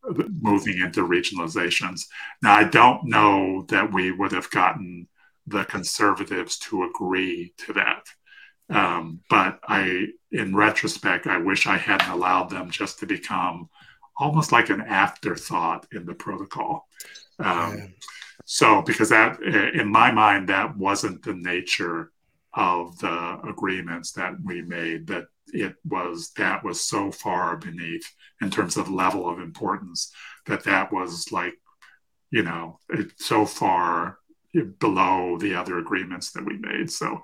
[0.41, 2.07] moving into regionalizations.
[2.41, 5.07] Now i don't know that we would have gotten
[5.47, 8.05] the conservatives to agree to that.
[8.69, 13.69] Um, but i in retrospect i wish i hadn't allowed them just to become
[14.17, 16.87] almost like an afterthought in the protocol.
[17.37, 17.93] Um,
[18.45, 22.11] so because that in my mind that wasn't the nature
[22.55, 28.09] of the agreements that we made that it was that was so far beneath
[28.41, 30.11] in terms of level of importance
[30.45, 31.53] that that was like
[32.31, 34.19] you know it, so far
[34.79, 36.89] below the other agreements that we made.
[36.91, 37.23] So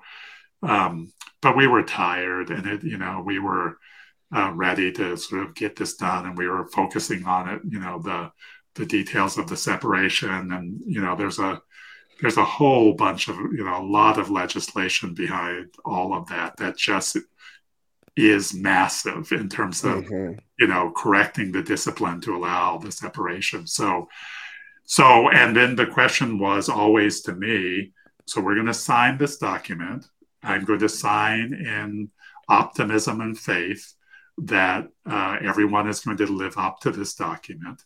[0.62, 3.78] um, but we were tired and it you know we were
[4.34, 7.80] uh, ready to sort of get this done and we were focusing on it you
[7.80, 8.30] know the
[8.74, 11.60] the details of the separation and you know there's a
[12.20, 16.56] there's a whole bunch of you know a lot of legislation behind all of that
[16.58, 17.16] that just
[18.16, 20.38] is massive in terms of mm-hmm.
[20.58, 23.66] you know correcting the discipline to allow the separation.
[23.66, 24.08] So
[24.84, 27.92] so and then the question was always to me
[28.26, 30.06] so we're going to sign this document.
[30.42, 32.10] I'm going to sign in
[32.48, 33.94] optimism and faith
[34.38, 37.82] that uh, everyone is going to live up to this document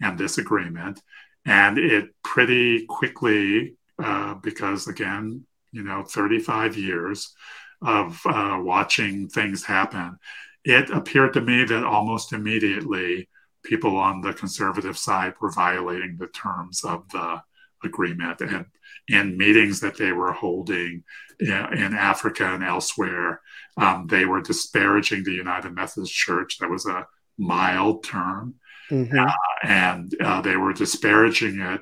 [0.00, 1.02] and this agreement
[1.46, 7.34] and it pretty quickly uh, because again, you know, 35 years
[7.82, 10.18] of uh, watching things happen,
[10.64, 13.28] it appeared to me that almost immediately
[13.62, 17.42] people on the conservative side were violating the terms of the
[17.82, 18.66] agreement and
[19.08, 21.02] in meetings that they were holding
[21.38, 23.40] in, in Africa and elsewhere,
[23.76, 26.58] um, they were disparaging the United Methodist Church.
[26.58, 27.06] That was a
[27.38, 28.54] mild term.
[28.90, 29.18] Mm-hmm.
[29.18, 31.80] Uh, and uh, they were disparaging it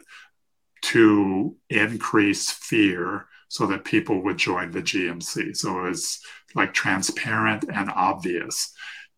[0.82, 5.56] to increase fear so that people would join the GMC.
[5.56, 6.20] So it was
[6.54, 8.72] like transparent and obvious.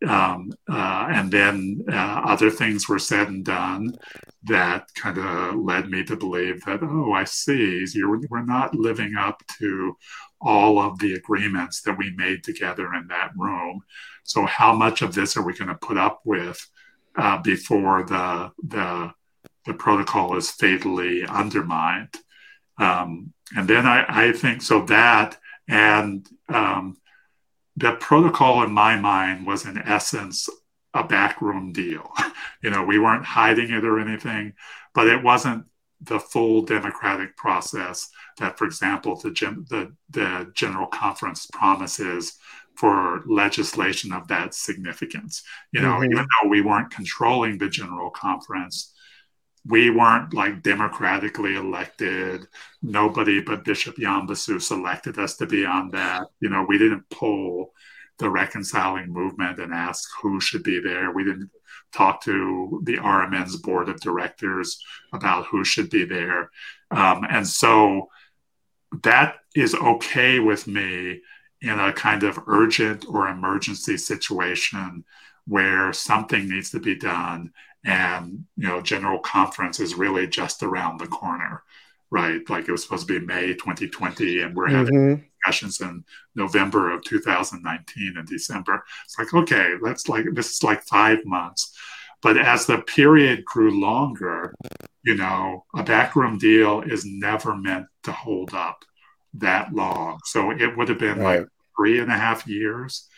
[0.07, 3.93] Um, uh, and then uh, other things were said and done
[4.45, 9.17] that kind of led me to believe that, oh, I see, You're, we're not living
[9.17, 9.97] up to
[10.41, 13.83] all of the agreements that we made together in that room.
[14.25, 16.67] So, how much of this are we going to put up with
[17.17, 19.13] uh, before the the
[19.67, 22.15] the protocol is fatally undermined.
[22.79, 25.37] Um, and then I, I, think so that
[25.69, 26.97] and um,
[27.77, 30.49] the protocol in my mind was in essence
[30.95, 32.11] a backroom deal.
[32.63, 34.55] you know, we weren't hiding it or anything,
[34.95, 35.65] but it wasn't
[36.01, 39.31] the full democratic process that, for example, the,
[39.69, 42.39] the, the General Conference promises
[42.77, 45.43] for legislation of that significance.
[45.73, 46.13] You know, mm-hmm.
[46.13, 48.95] even though we weren't controlling the General Conference,
[49.67, 52.47] we weren't like democratically elected.
[52.83, 56.29] Nobody but Bishop Yambasu selected us to be on that.
[56.41, 57.73] You know, we didn't poll
[58.19, 61.11] the reconciling movement and ask who should be there.
[61.11, 61.51] We didn't
[61.93, 66.51] talk to the RMN's board of directors about who should be there.
[66.91, 68.09] Um, and so
[69.03, 71.21] that is okay with me
[71.63, 75.05] in a kind of urgent or emergency situation
[75.47, 77.53] where something needs to be done
[77.85, 81.63] and you know general conference is really just around the corner
[82.11, 82.49] right?
[82.51, 84.77] Like it was supposed to be may 2020 and we're mm-hmm.
[84.77, 86.05] having discussions in
[86.35, 88.85] november of 2019 and december.
[89.05, 91.77] It's like okay let's like this is like five months.
[92.23, 94.55] But as the period grew longer
[95.03, 98.85] you know a backroom deal is never meant to hold up
[99.35, 101.41] that long so it would have been right.
[101.41, 103.09] like three and a half years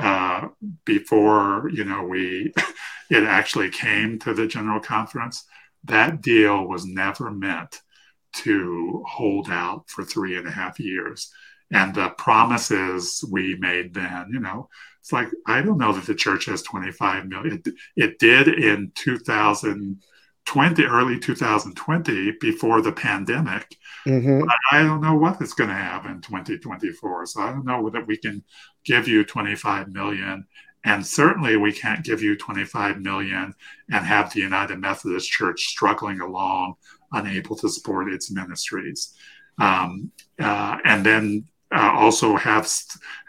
[0.00, 0.48] uh,
[0.84, 2.52] before you know we
[3.10, 5.44] it actually came to the general conference
[5.84, 7.82] that deal was never meant
[8.32, 11.32] to hold out for three and a half years.
[11.70, 14.68] And the promises we made then, you know,
[15.00, 17.62] it's like, I don't know that the church has 25 million.
[17.64, 18.92] It, it did in
[20.46, 23.76] 2020, early 2020, before the pandemic.
[24.06, 24.48] Mm-hmm.
[24.70, 27.26] I don't know what it's going to happen in 2024.
[27.26, 28.44] So I don't know that we can
[28.84, 30.46] give you 25 million
[30.84, 33.54] and certainly we can't give you 25 million
[33.90, 36.74] and have the United Methodist Church struggling along,
[37.12, 39.14] unable to support its ministries.
[39.58, 42.70] Um, uh, and then uh, also have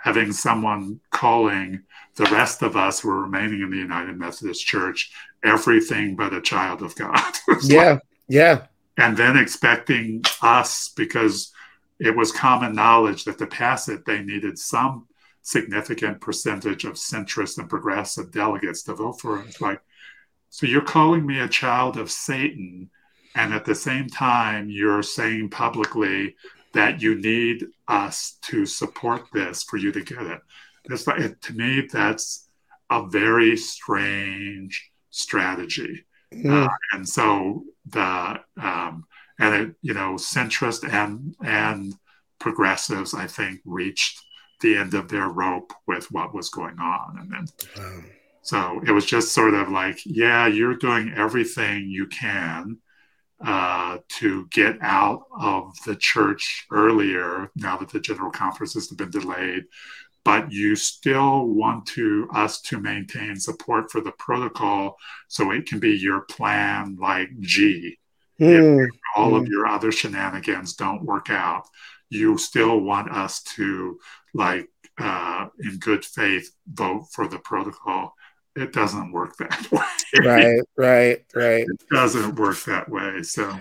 [0.03, 1.83] having someone calling
[2.15, 5.11] the rest of us who are remaining in the United Methodist Church
[5.45, 7.33] everything but a child of God.
[7.63, 8.67] yeah, like, yeah.
[8.97, 11.51] And then expecting us, because
[11.99, 15.07] it was common knowledge that to pass it, they needed some
[15.41, 19.47] significant percentage of centrist and progressive delegates to vote for it.
[19.47, 19.81] It's like,
[20.49, 22.89] so you're calling me a child of Satan,
[23.35, 26.35] and at the same time, you're saying publicly
[26.73, 30.41] that you need us to support this for you to get it.
[30.85, 32.47] It's like, it, to me, that's
[32.89, 36.05] a very strange strategy.
[36.33, 36.65] Mm.
[36.65, 39.05] Uh, and so the um,
[39.39, 41.93] and it, you know centrist and and
[42.39, 44.21] progressives, I think, reached
[44.61, 47.17] the end of their rope with what was going on.
[47.19, 47.45] And then,
[47.77, 48.01] wow.
[48.41, 52.77] so it was just sort of like, yeah, you're doing everything you can
[53.43, 59.09] uh, to get out of the church earlier now that the general conference has been
[59.09, 59.63] delayed.
[60.25, 64.97] But you still want to us to maintain support for the protocol
[65.29, 67.97] so it can be your plan like G.
[68.41, 68.85] Mm.
[68.85, 69.37] If all mm.
[69.37, 69.51] of hmm.
[69.51, 71.67] your other shenanigans don't work out,
[72.09, 73.97] you still want us to
[74.33, 74.67] like
[74.97, 78.13] uh, in good faith vote for the protocol
[78.55, 83.57] it doesn't work that way right right right it doesn't work that way so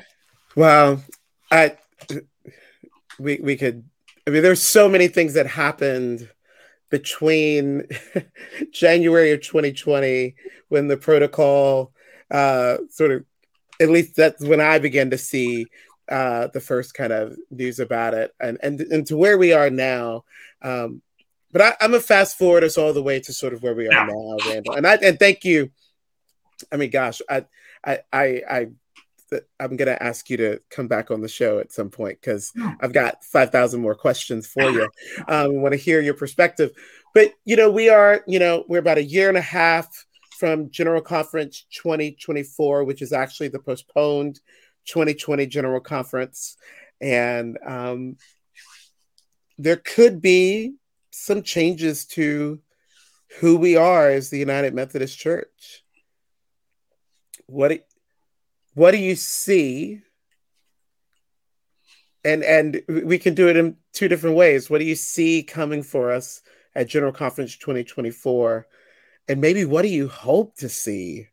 [0.55, 1.03] well
[1.51, 1.77] i
[3.19, 3.85] we we could
[4.27, 6.29] i mean there's so many things that happened
[6.95, 7.83] between
[8.73, 10.35] january of 2020
[10.69, 11.93] when the protocol
[12.31, 13.25] uh sort of
[13.81, 15.67] at least that's when i began to see
[16.09, 19.71] uh, the first kind of news about it and, and, and to where we are
[19.71, 20.25] now.
[20.63, 21.01] Um,
[21.51, 23.87] but I, am a fast forward us all the way to sort of where we
[23.89, 24.75] are now, Randall.
[24.75, 25.71] And I and thank you.
[26.73, 27.47] I mean, gosh, I
[27.85, 28.69] I I, I
[29.61, 32.93] I'm gonna ask you to come back on the show at some point because I've
[32.93, 34.89] got five thousand more questions for you.
[35.29, 36.73] Um, want to hear your perspective,
[37.15, 39.89] but you know, we are, you know, we're about a year and a half
[40.39, 44.41] from General Conference 2024, which is actually the postponed
[44.87, 46.57] 2020 General Conference.
[47.01, 48.17] And um,
[49.59, 50.75] there could be
[51.11, 52.61] some changes to
[53.41, 55.85] who we are as the United Methodist Church.
[57.47, 57.87] What,
[58.75, 60.01] what do you see?
[62.25, 64.71] And, and we can do it in two different ways.
[64.71, 66.43] What do you see coming for us
[66.75, 68.67] at General Conference 2024?
[69.29, 71.29] And maybe what do you hope to see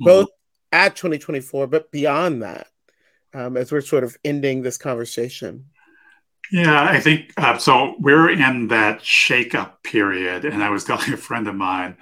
[0.00, 0.04] mm-hmm.
[0.04, 0.28] both
[0.72, 2.66] at 2024, but beyond that?
[3.34, 5.66] um, as we're sort of ending this conversation?
[6.50, 7.94] Yeah, I think uh, so.
[7.98, 11.96] We're in that shakeup period, and I was telling a friend of mine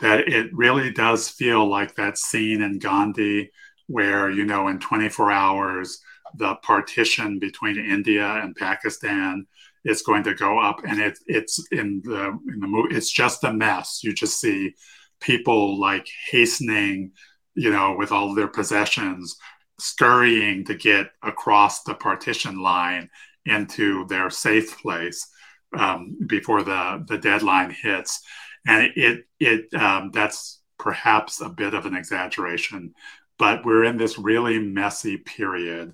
[0.00, 3.52] that it really does feel like that scene in Gandhi
[3.92, 6.00] where you know in 24 hours
[6.36, 9.46] the partition between India and Pakistan
[9.84, 12.94] is going to go up, and it, it's in the in the movie.
[12.94, 14.00] It's just a mess.
[14.02, 14.74] You just see
[15.20, 17.12] people like hastening,
[17.54, 19.36] you know, with all their possessions
[19.78, 23.10] scurrying to get across the partition line
[23.44, 25.28] into their safe place
[25.76, 28.22] um, before the, the deadline hits.
[28.66, 32.94] And it, it um, that's perhaps a bit of an exaggeration,
[33.42, 35.92] but we're in this really messy period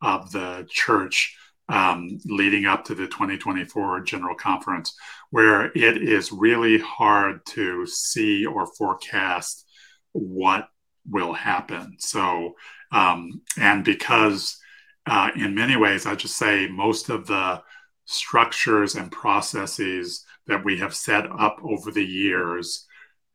[0.00, 1.36] of the church
[1.68, 4.96] um, leading up to the 2024 General Conference,
[5.28, 9.66] where it is really hard to see or forecast
[10.12, 10.68] what
[11.06, 11.96] will happen.
[11.98, 12.54] So
[12.90, 14.56] um, and because,
[15.04, 17.62] uh, in many ways, I just say most of the
[18.06, 22.86] structures and processes that we have set up over the years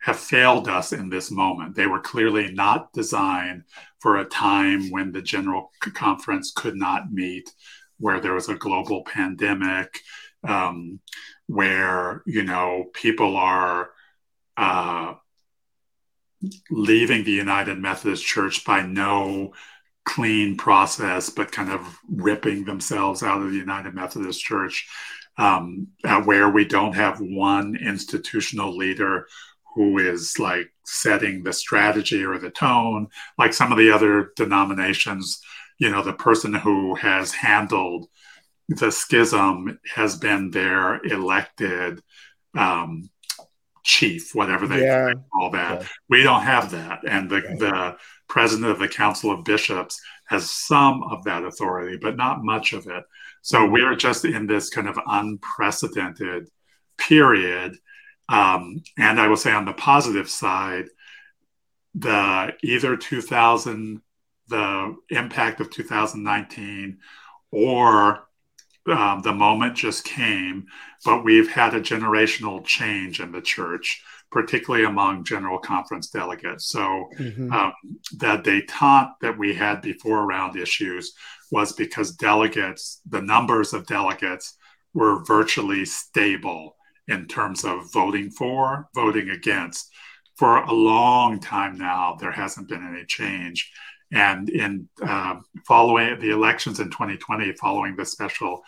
[0.02, 1.76] have failed us in this moment.
[1.76, 3.64] They were clearly not designed
[4.00, 7.54] for a time when the General Conference could not meet,
[8.00, 10.00] where there was a global pandemic,
[10.44, 11.00] um,
[11.46, 13.92] where you know people are
[14.58, 15.14] uh,
[16.72, 19.54] leaving the United Methodist Church by no
[20.04, 24.88] clean process, but kind of ripping themselves out of the United Methodist Church,
[25.38, 25.90] um,
[26.24, 29.28] where we don't have one institutional leader
[29.76, 33.08] who is like setting the strategy or the tone,
[33.38, 35.42] like some of the other denominations.
[35.78, 38.08] you know, the person who has handled
[38.68, 42.02] the schism has been their elected
[42.58, 43.10] um,
[43.84, 45.14] chief, whatever they yeah.
[45.34, 45.86] call that.
[46.10, 47.00] We don't have that.
[47.08, 47.60] And the, right.
[47.60, 47.98] the
[48.28, 52.88] president of the Council of Bishops has some of that authority, but not much of
[52.88, 53.04] it.
[53.42, 56.48] So we are just in this kind of unprecedented
[56.98, 57.76] period.
[58.32, 60.86] Um, and I will say on the positive side,
[61.94, 64.02] the either 2000,
[64.48, 66.98] the impact of 2019,
[67.52, 68.28] or
[68.88, 70.66] um, the moment just came,
[71.04, 74.02] but we've had a generational change in the church,
[74.32, 76.68] particularly among General Conference delegates.
[76.68, 77.52] So mm-hmm.
[77.52, 77.74] um,
[78.14, 81.14] the detente that we had before around issues
[81.52, 84.58] was because delegates, the numbers of delegates
[84.94, 86.78] were virtually stable
[87.08, 89.90] in terms of voting for, voting against.
[90.38, 93.72] For a long time now, there hasn't been any change.
[94.12, 95.36] And in uh,
[95.68, 98.62] following the elections in 2020, following the special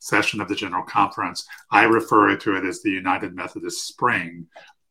[0.00, 4.46] session of the General Conference, I refer to it as the United Methodist Spring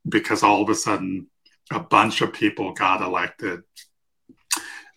[0.08, 1.26] because all of a sudden
[1.70, 3.60] a bunch of people got elected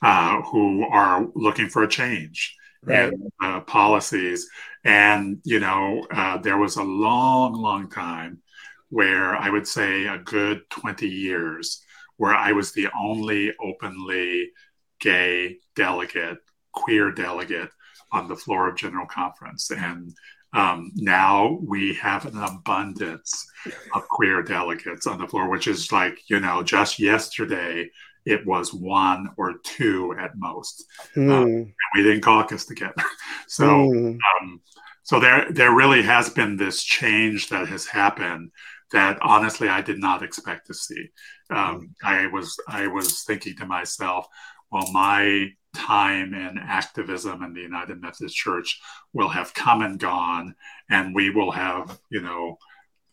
[0.02, 3.14] uh, who are looking for a change right.
[3.14, 4.48] in uh, policies.
[4.84, 8.42] And, you know, uh, there was a long, long time
[8.90, 11.84] where I would say a good 20 years
[12.18, 14.52] where I was the only openly
[15.00, 16.38] gay delegate,
[16.74, 17.70] queer delegate
[18.12, 19.72] on the floor of General Conference.
[19.72, 20.14] And
[20.54, 23.50] um, now we have an abundance
[23.96, 27.90] of queer delegates on the floor, which is like, you know, just yesterday
[28.26, 30.86] it was one or two at most.
[31.15, 31.32] Mm.
[31.32, 32.93] Um, we didn't caucus together.
[33.47, 34.17] So, mm.
[34.41, 34.61] um,
[35.03, 38.51] so there, there really has been this change that has happened
[38.93, 41.09] that honestly I did not expect to see.
[41.49, 44.26] Um, I was, I was thinking to myself,
[44.72, 48.80] well, my time in activism in the United Methodist Church
[49.13, 50.55] will have come and gone,
[50.89, 52.57] and we will have, you know,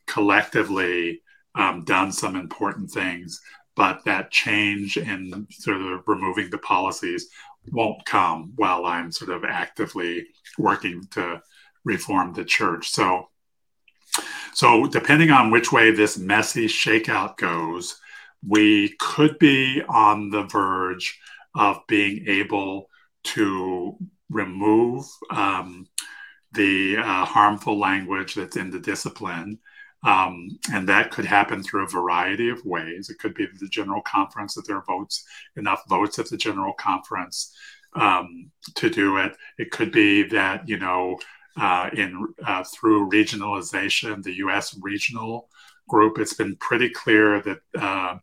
[0.06, 1.22] collectively
[1.54, 3.40] um, done some important things.
[3.78, 7.28] But that change in sort of removing the policies
[7.70, 10.26] won't come while I'm sort of actively
[10.58, 11.40] working to
[11.84, 12.90] reform the church.
[12.90, 13.28] So,
[14.52, 18.00] so depending on which way this messy shakeout goes,
[18.44, 21.20] we could be on the verge
[21.54, 22.88] of being able
[23.34, 23.96] to
[24.28, 25.86] remove um,
[26.52, 29.60] the uh, harmful language that's in the discipline.
[30.04, 33.10] Um, and that could happen through a variety of ways.
[33.10, 35.24] It could be the general conference that there are votes,
[35.56, 37.56] enough votes at the general conference
[37.94, 39.36] um, to do it.
[39.58, 41.18] It could be that, you know,
[41.60, 44.78] uh, in uh, through regionalization, the U.S.
[44.80, 45.48] regional
[45.88, 48.18] group, it's been pretty clear that uh,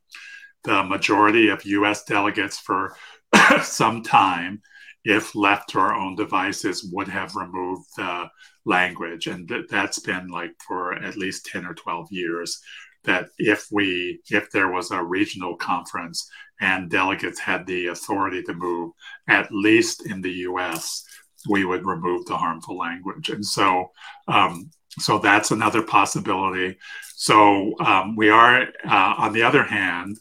[0.64, 2.06] the majority of U.S.
[2.06, 2.96] delegates for
[3.64, 4.62] some time,
[5.06, 8.30] if left to our own devices, would have removed the
[8.66, 9.28] language.
[9.28, 12.60] And th- that's been like for at least 10 or 12 years
[13.06, 16.30] that if we if there was a regional conference
[16.60, 18.92] and delegates had the authority to move
[19.28, 21.04] at least in the US
[21.48, 23.92] we would remove the harmful language and so
[24.28, 26.78] um, so that's another possibility
[27.16, 30.18] so um, we are uh, on the other hand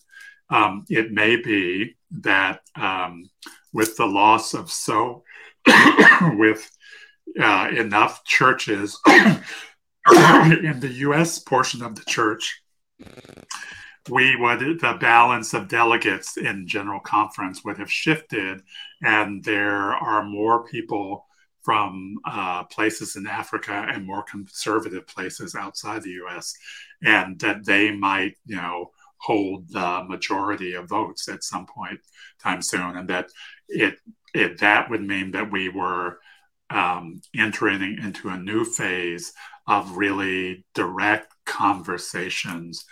[0.50, 3.24] um, it may be that um,
[3.74, 5.24] with the loss of so,
[6.38, 6.70] with
[7.38, 11.40] uh, enough churches in the U.S.
[11.40, 12.62] portion of the church,
[14.08, 18.62] we would the balance of delegates in general conference would have shifted,
[19.02, 21.26] and there are more people
[21.62, 26.54] from uh, places in Africa and more conservative places outside the U.S.,
[27.02, 28.90] and that they might, you know
[29.24, 31.98] hold the majority of votes at some point
[32.42, 33.30] time soon, and that
[33.68, 33.96] it
[34.34, 36.18] it that would mean that we were
[36.70, 39.32] um, entering into a new phase
[39.66, 42.84] of really direct conversations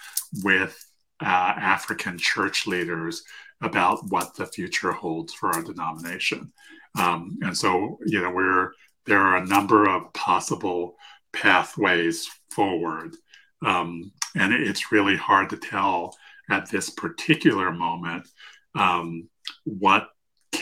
[0.43, 0.85] with
[1.21, 3.23] uh, African church leaders
[3.61, 6.53] about what the future holds for our denomination.
[6.99, 8.73] Um, and so, you know, we're
[9.07, 10.97] there are a number of possible
[11.33, 13.17] pathways forward.
[13.65, 16.17] Um, and it's really hard to tell
[16.51, 18.29] at this particular moment
[18.75, 19.29] um,
[19.65, 20.09] what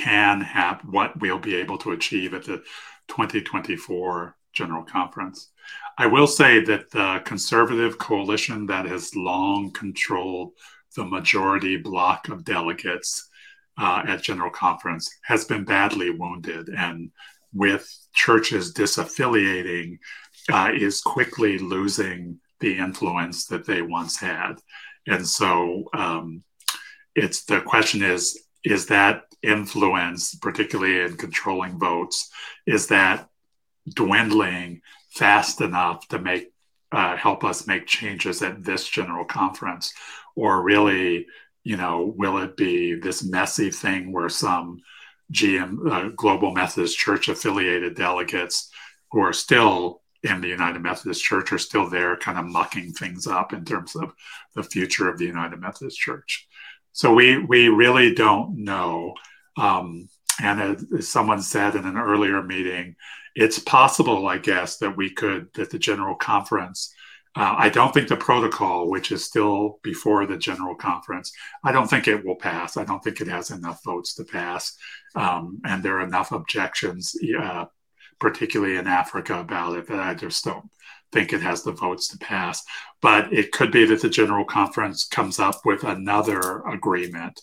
[0.01, 2.59] can happen, what we'll be able to achieve at the
[3.09, 5.51] 2024 General Conference.
[5.99, 10.53] I will say that the conservative coalition that has long controlled
[10.97, 13.29] the majority block of delegates
[13.79, 17.11] uh, at General Conference has been badly wounded, and
[17.53, 19.99] with churches disaffiliating,
[20.51, 24.55] uh, is quickly losing the influence that they once had.
[25.07, 26.43] And so um,
[27.15, 32.31] it's the question is is that influence, particularly in controlling votes,
[32.67, 33.29] is that
[33.89, 36.53] dwindling fast enough to make
[36.93, 39.95] uh, help us make changes at this general conference,
[40.35, 41.27] or really,
[41.63, 44.81] you know, will it be this messy thing where some
[45.33, 48.71] GM uh, Global Methodist Church affiliated delegates
[49.13, 53.27] who are still in the United Methodist Church are still there, kind of mucking things
[53.27, 54.13] up in terms of
[54.55, 56.49] the future of the United Methodist Church.
[56.93, 59.15] So we we really don't know.
[59.61, 60.09] Um,
[60.43, 62.97] and as someone said in an earlier meeting,
[63.35, 66.93] it's possible, I guess, that we could that the General Conference.
[67.37, 71.31] Uh, I don't think the protocol, which is still before the General Conference,
[71.63, 72.77] I don't think it will pass.
[72.77, 74.77] I don't think it has enough votes to pass,
[75.15, 77.67] um, and there are enough objections, uh,
[78.19, 80.71] particularly in Africa, about it that I just don't
[81.13, 82.65] think it has the votes to pass.
[83.01, 87.41] But it could be that the General Conference comes up with another agreement,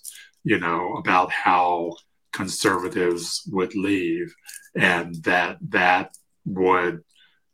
[0.48, 1.94] you know, about how
[2.32, 4.34] conservatives would leave,
[4.76, 7.04] and that that would,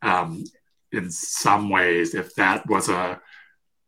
[0.03, 0.43] um,
[0.91, 3.19] in some ways, if that was a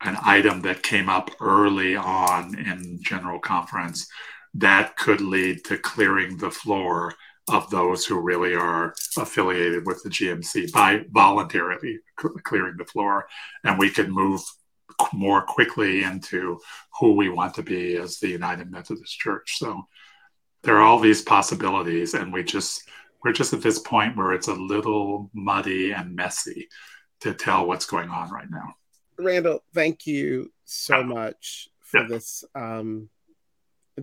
[0.01, 4.07] an item that came up early on in General Conference,
[4.55, 7.13] that could lead to clearing the floor
[7.47, 11.99] of those who really are affiliated with the GMC by voluntarily
[12.43, 13.27] clearing the floor,
[13.63, 14.41] and we could move
[15.13, 16.59] more quickly into
[16.99, 19.57] who we want to be as the United Methodist Church.
[19.57, 19.87] So
[20.63, 22.83] there are all these possibilities, and we just
[23.23, 26.67] we're just at this point where it's a little muddy and messy
[27.21, 28.75] to tell what's going on right now.
[29.17, 32.07] Randall, thank you so much for yeah.
[32.07, 32.43] this.
[32.53, 33.09] Um,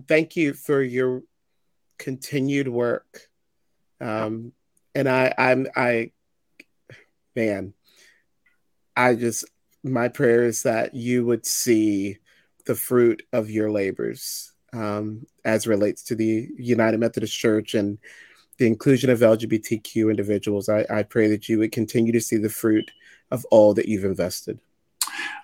[0.07, 1.23] thank you for your
[1.97, 3.29] continued work
[4.03, 4.51] um,
[4.93, 6.11] and I, I'm, I,
[7.35, 7.73] man,
[8.95, 9.45] I just,
[9.83, 12.17] my prayer is that you would see
[12.65, 17.97] the fruit of your labors um, as relates to the United Methodist Church and
[18.57, 20.69] the inclusion of LGBTQ individuals.
[20.69, 22.91] I, I pray that you would continue to see the fruit
[23.31, 24.59] of all that you've invested.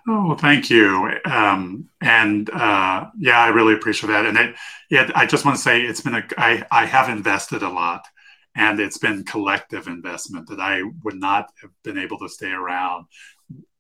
[0.08, 1.12] Oh, thank you.
[1.26, 4.26] Um, and uh, yeah, I really appreciate that.
[4.26, 4.56] And it,
[4.90, 8.08] yeah, I just want to say it's been a, I, I have invested a lot
[8.56, 13.06] and it's been collective investment that I would not have been able to stay around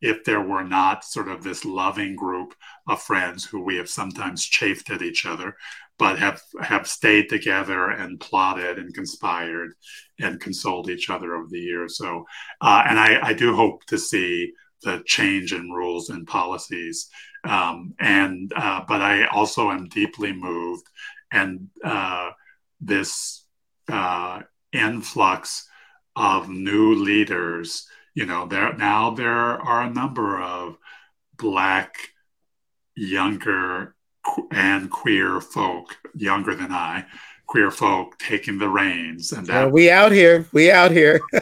[0.01, 2.55] if there were not sort of this loving group
[2.88, 5.55] of friends who we have sometimes chafed at each other,
[5.97, 9.74] but have have stayed together and plotted and conspired
[10.20, 11.97] and consoled each other over the years.
[11.97, 12.26] So,
[12.61, 14.53] uh, and I, I do hope to see
[14.84, 17.09] the change in rules and policies.
[17.43, 20.88] Um, and uh, but I also am deeply moved,
[21.32, 22.32] and uh,
[22.80, 23.45] this
[23.89, 24.41] uh,
[24.72, 25.67] influx
[26.15, 27.88] of new leaders.
[28.13, 30.78] You know, there now there are a number of
[31.38, 31.95] black,
[32.95, 33.95] younger,
[34.51, 37.05] and queer folk, younger than I,
[37.47, 41.20] queer folk taking the reins, and that we out here, we out here.
[41.34, 41.41] so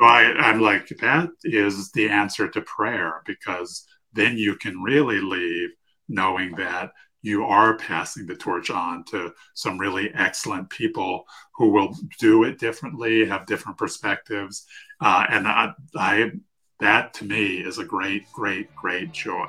[0.00, 5.70] I, I'm like, that is the answer to prayer because then you can really leave
[6.08, 6.92] knowing that
[7.22, 12.58] you are passing the torch on to some really excellent people who will do it
[12.58, 14.66] differently, have different perspectives,
[15.00, 16.30] uh, and I, I,
[16.80, 19.48] that to me is a great, great, great joy.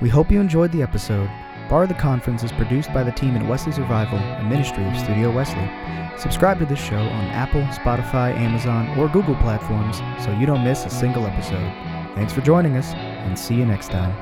[0.00, 1.30] We hope you enjoyed the episode.
[1.68, 5.30] Bar the Conference is produced by the team at Wesley Survival, a ministry of Studio
[5.30, 5.68] Wesley.
[6.16, 10.84] Subscribe to this show on Apple, Spotify, Amazon, or Google platforms so you don't miss
[10.84, 11.72] a single episode.
[12.14, 14.14] Thanks for joining us, and see you next time.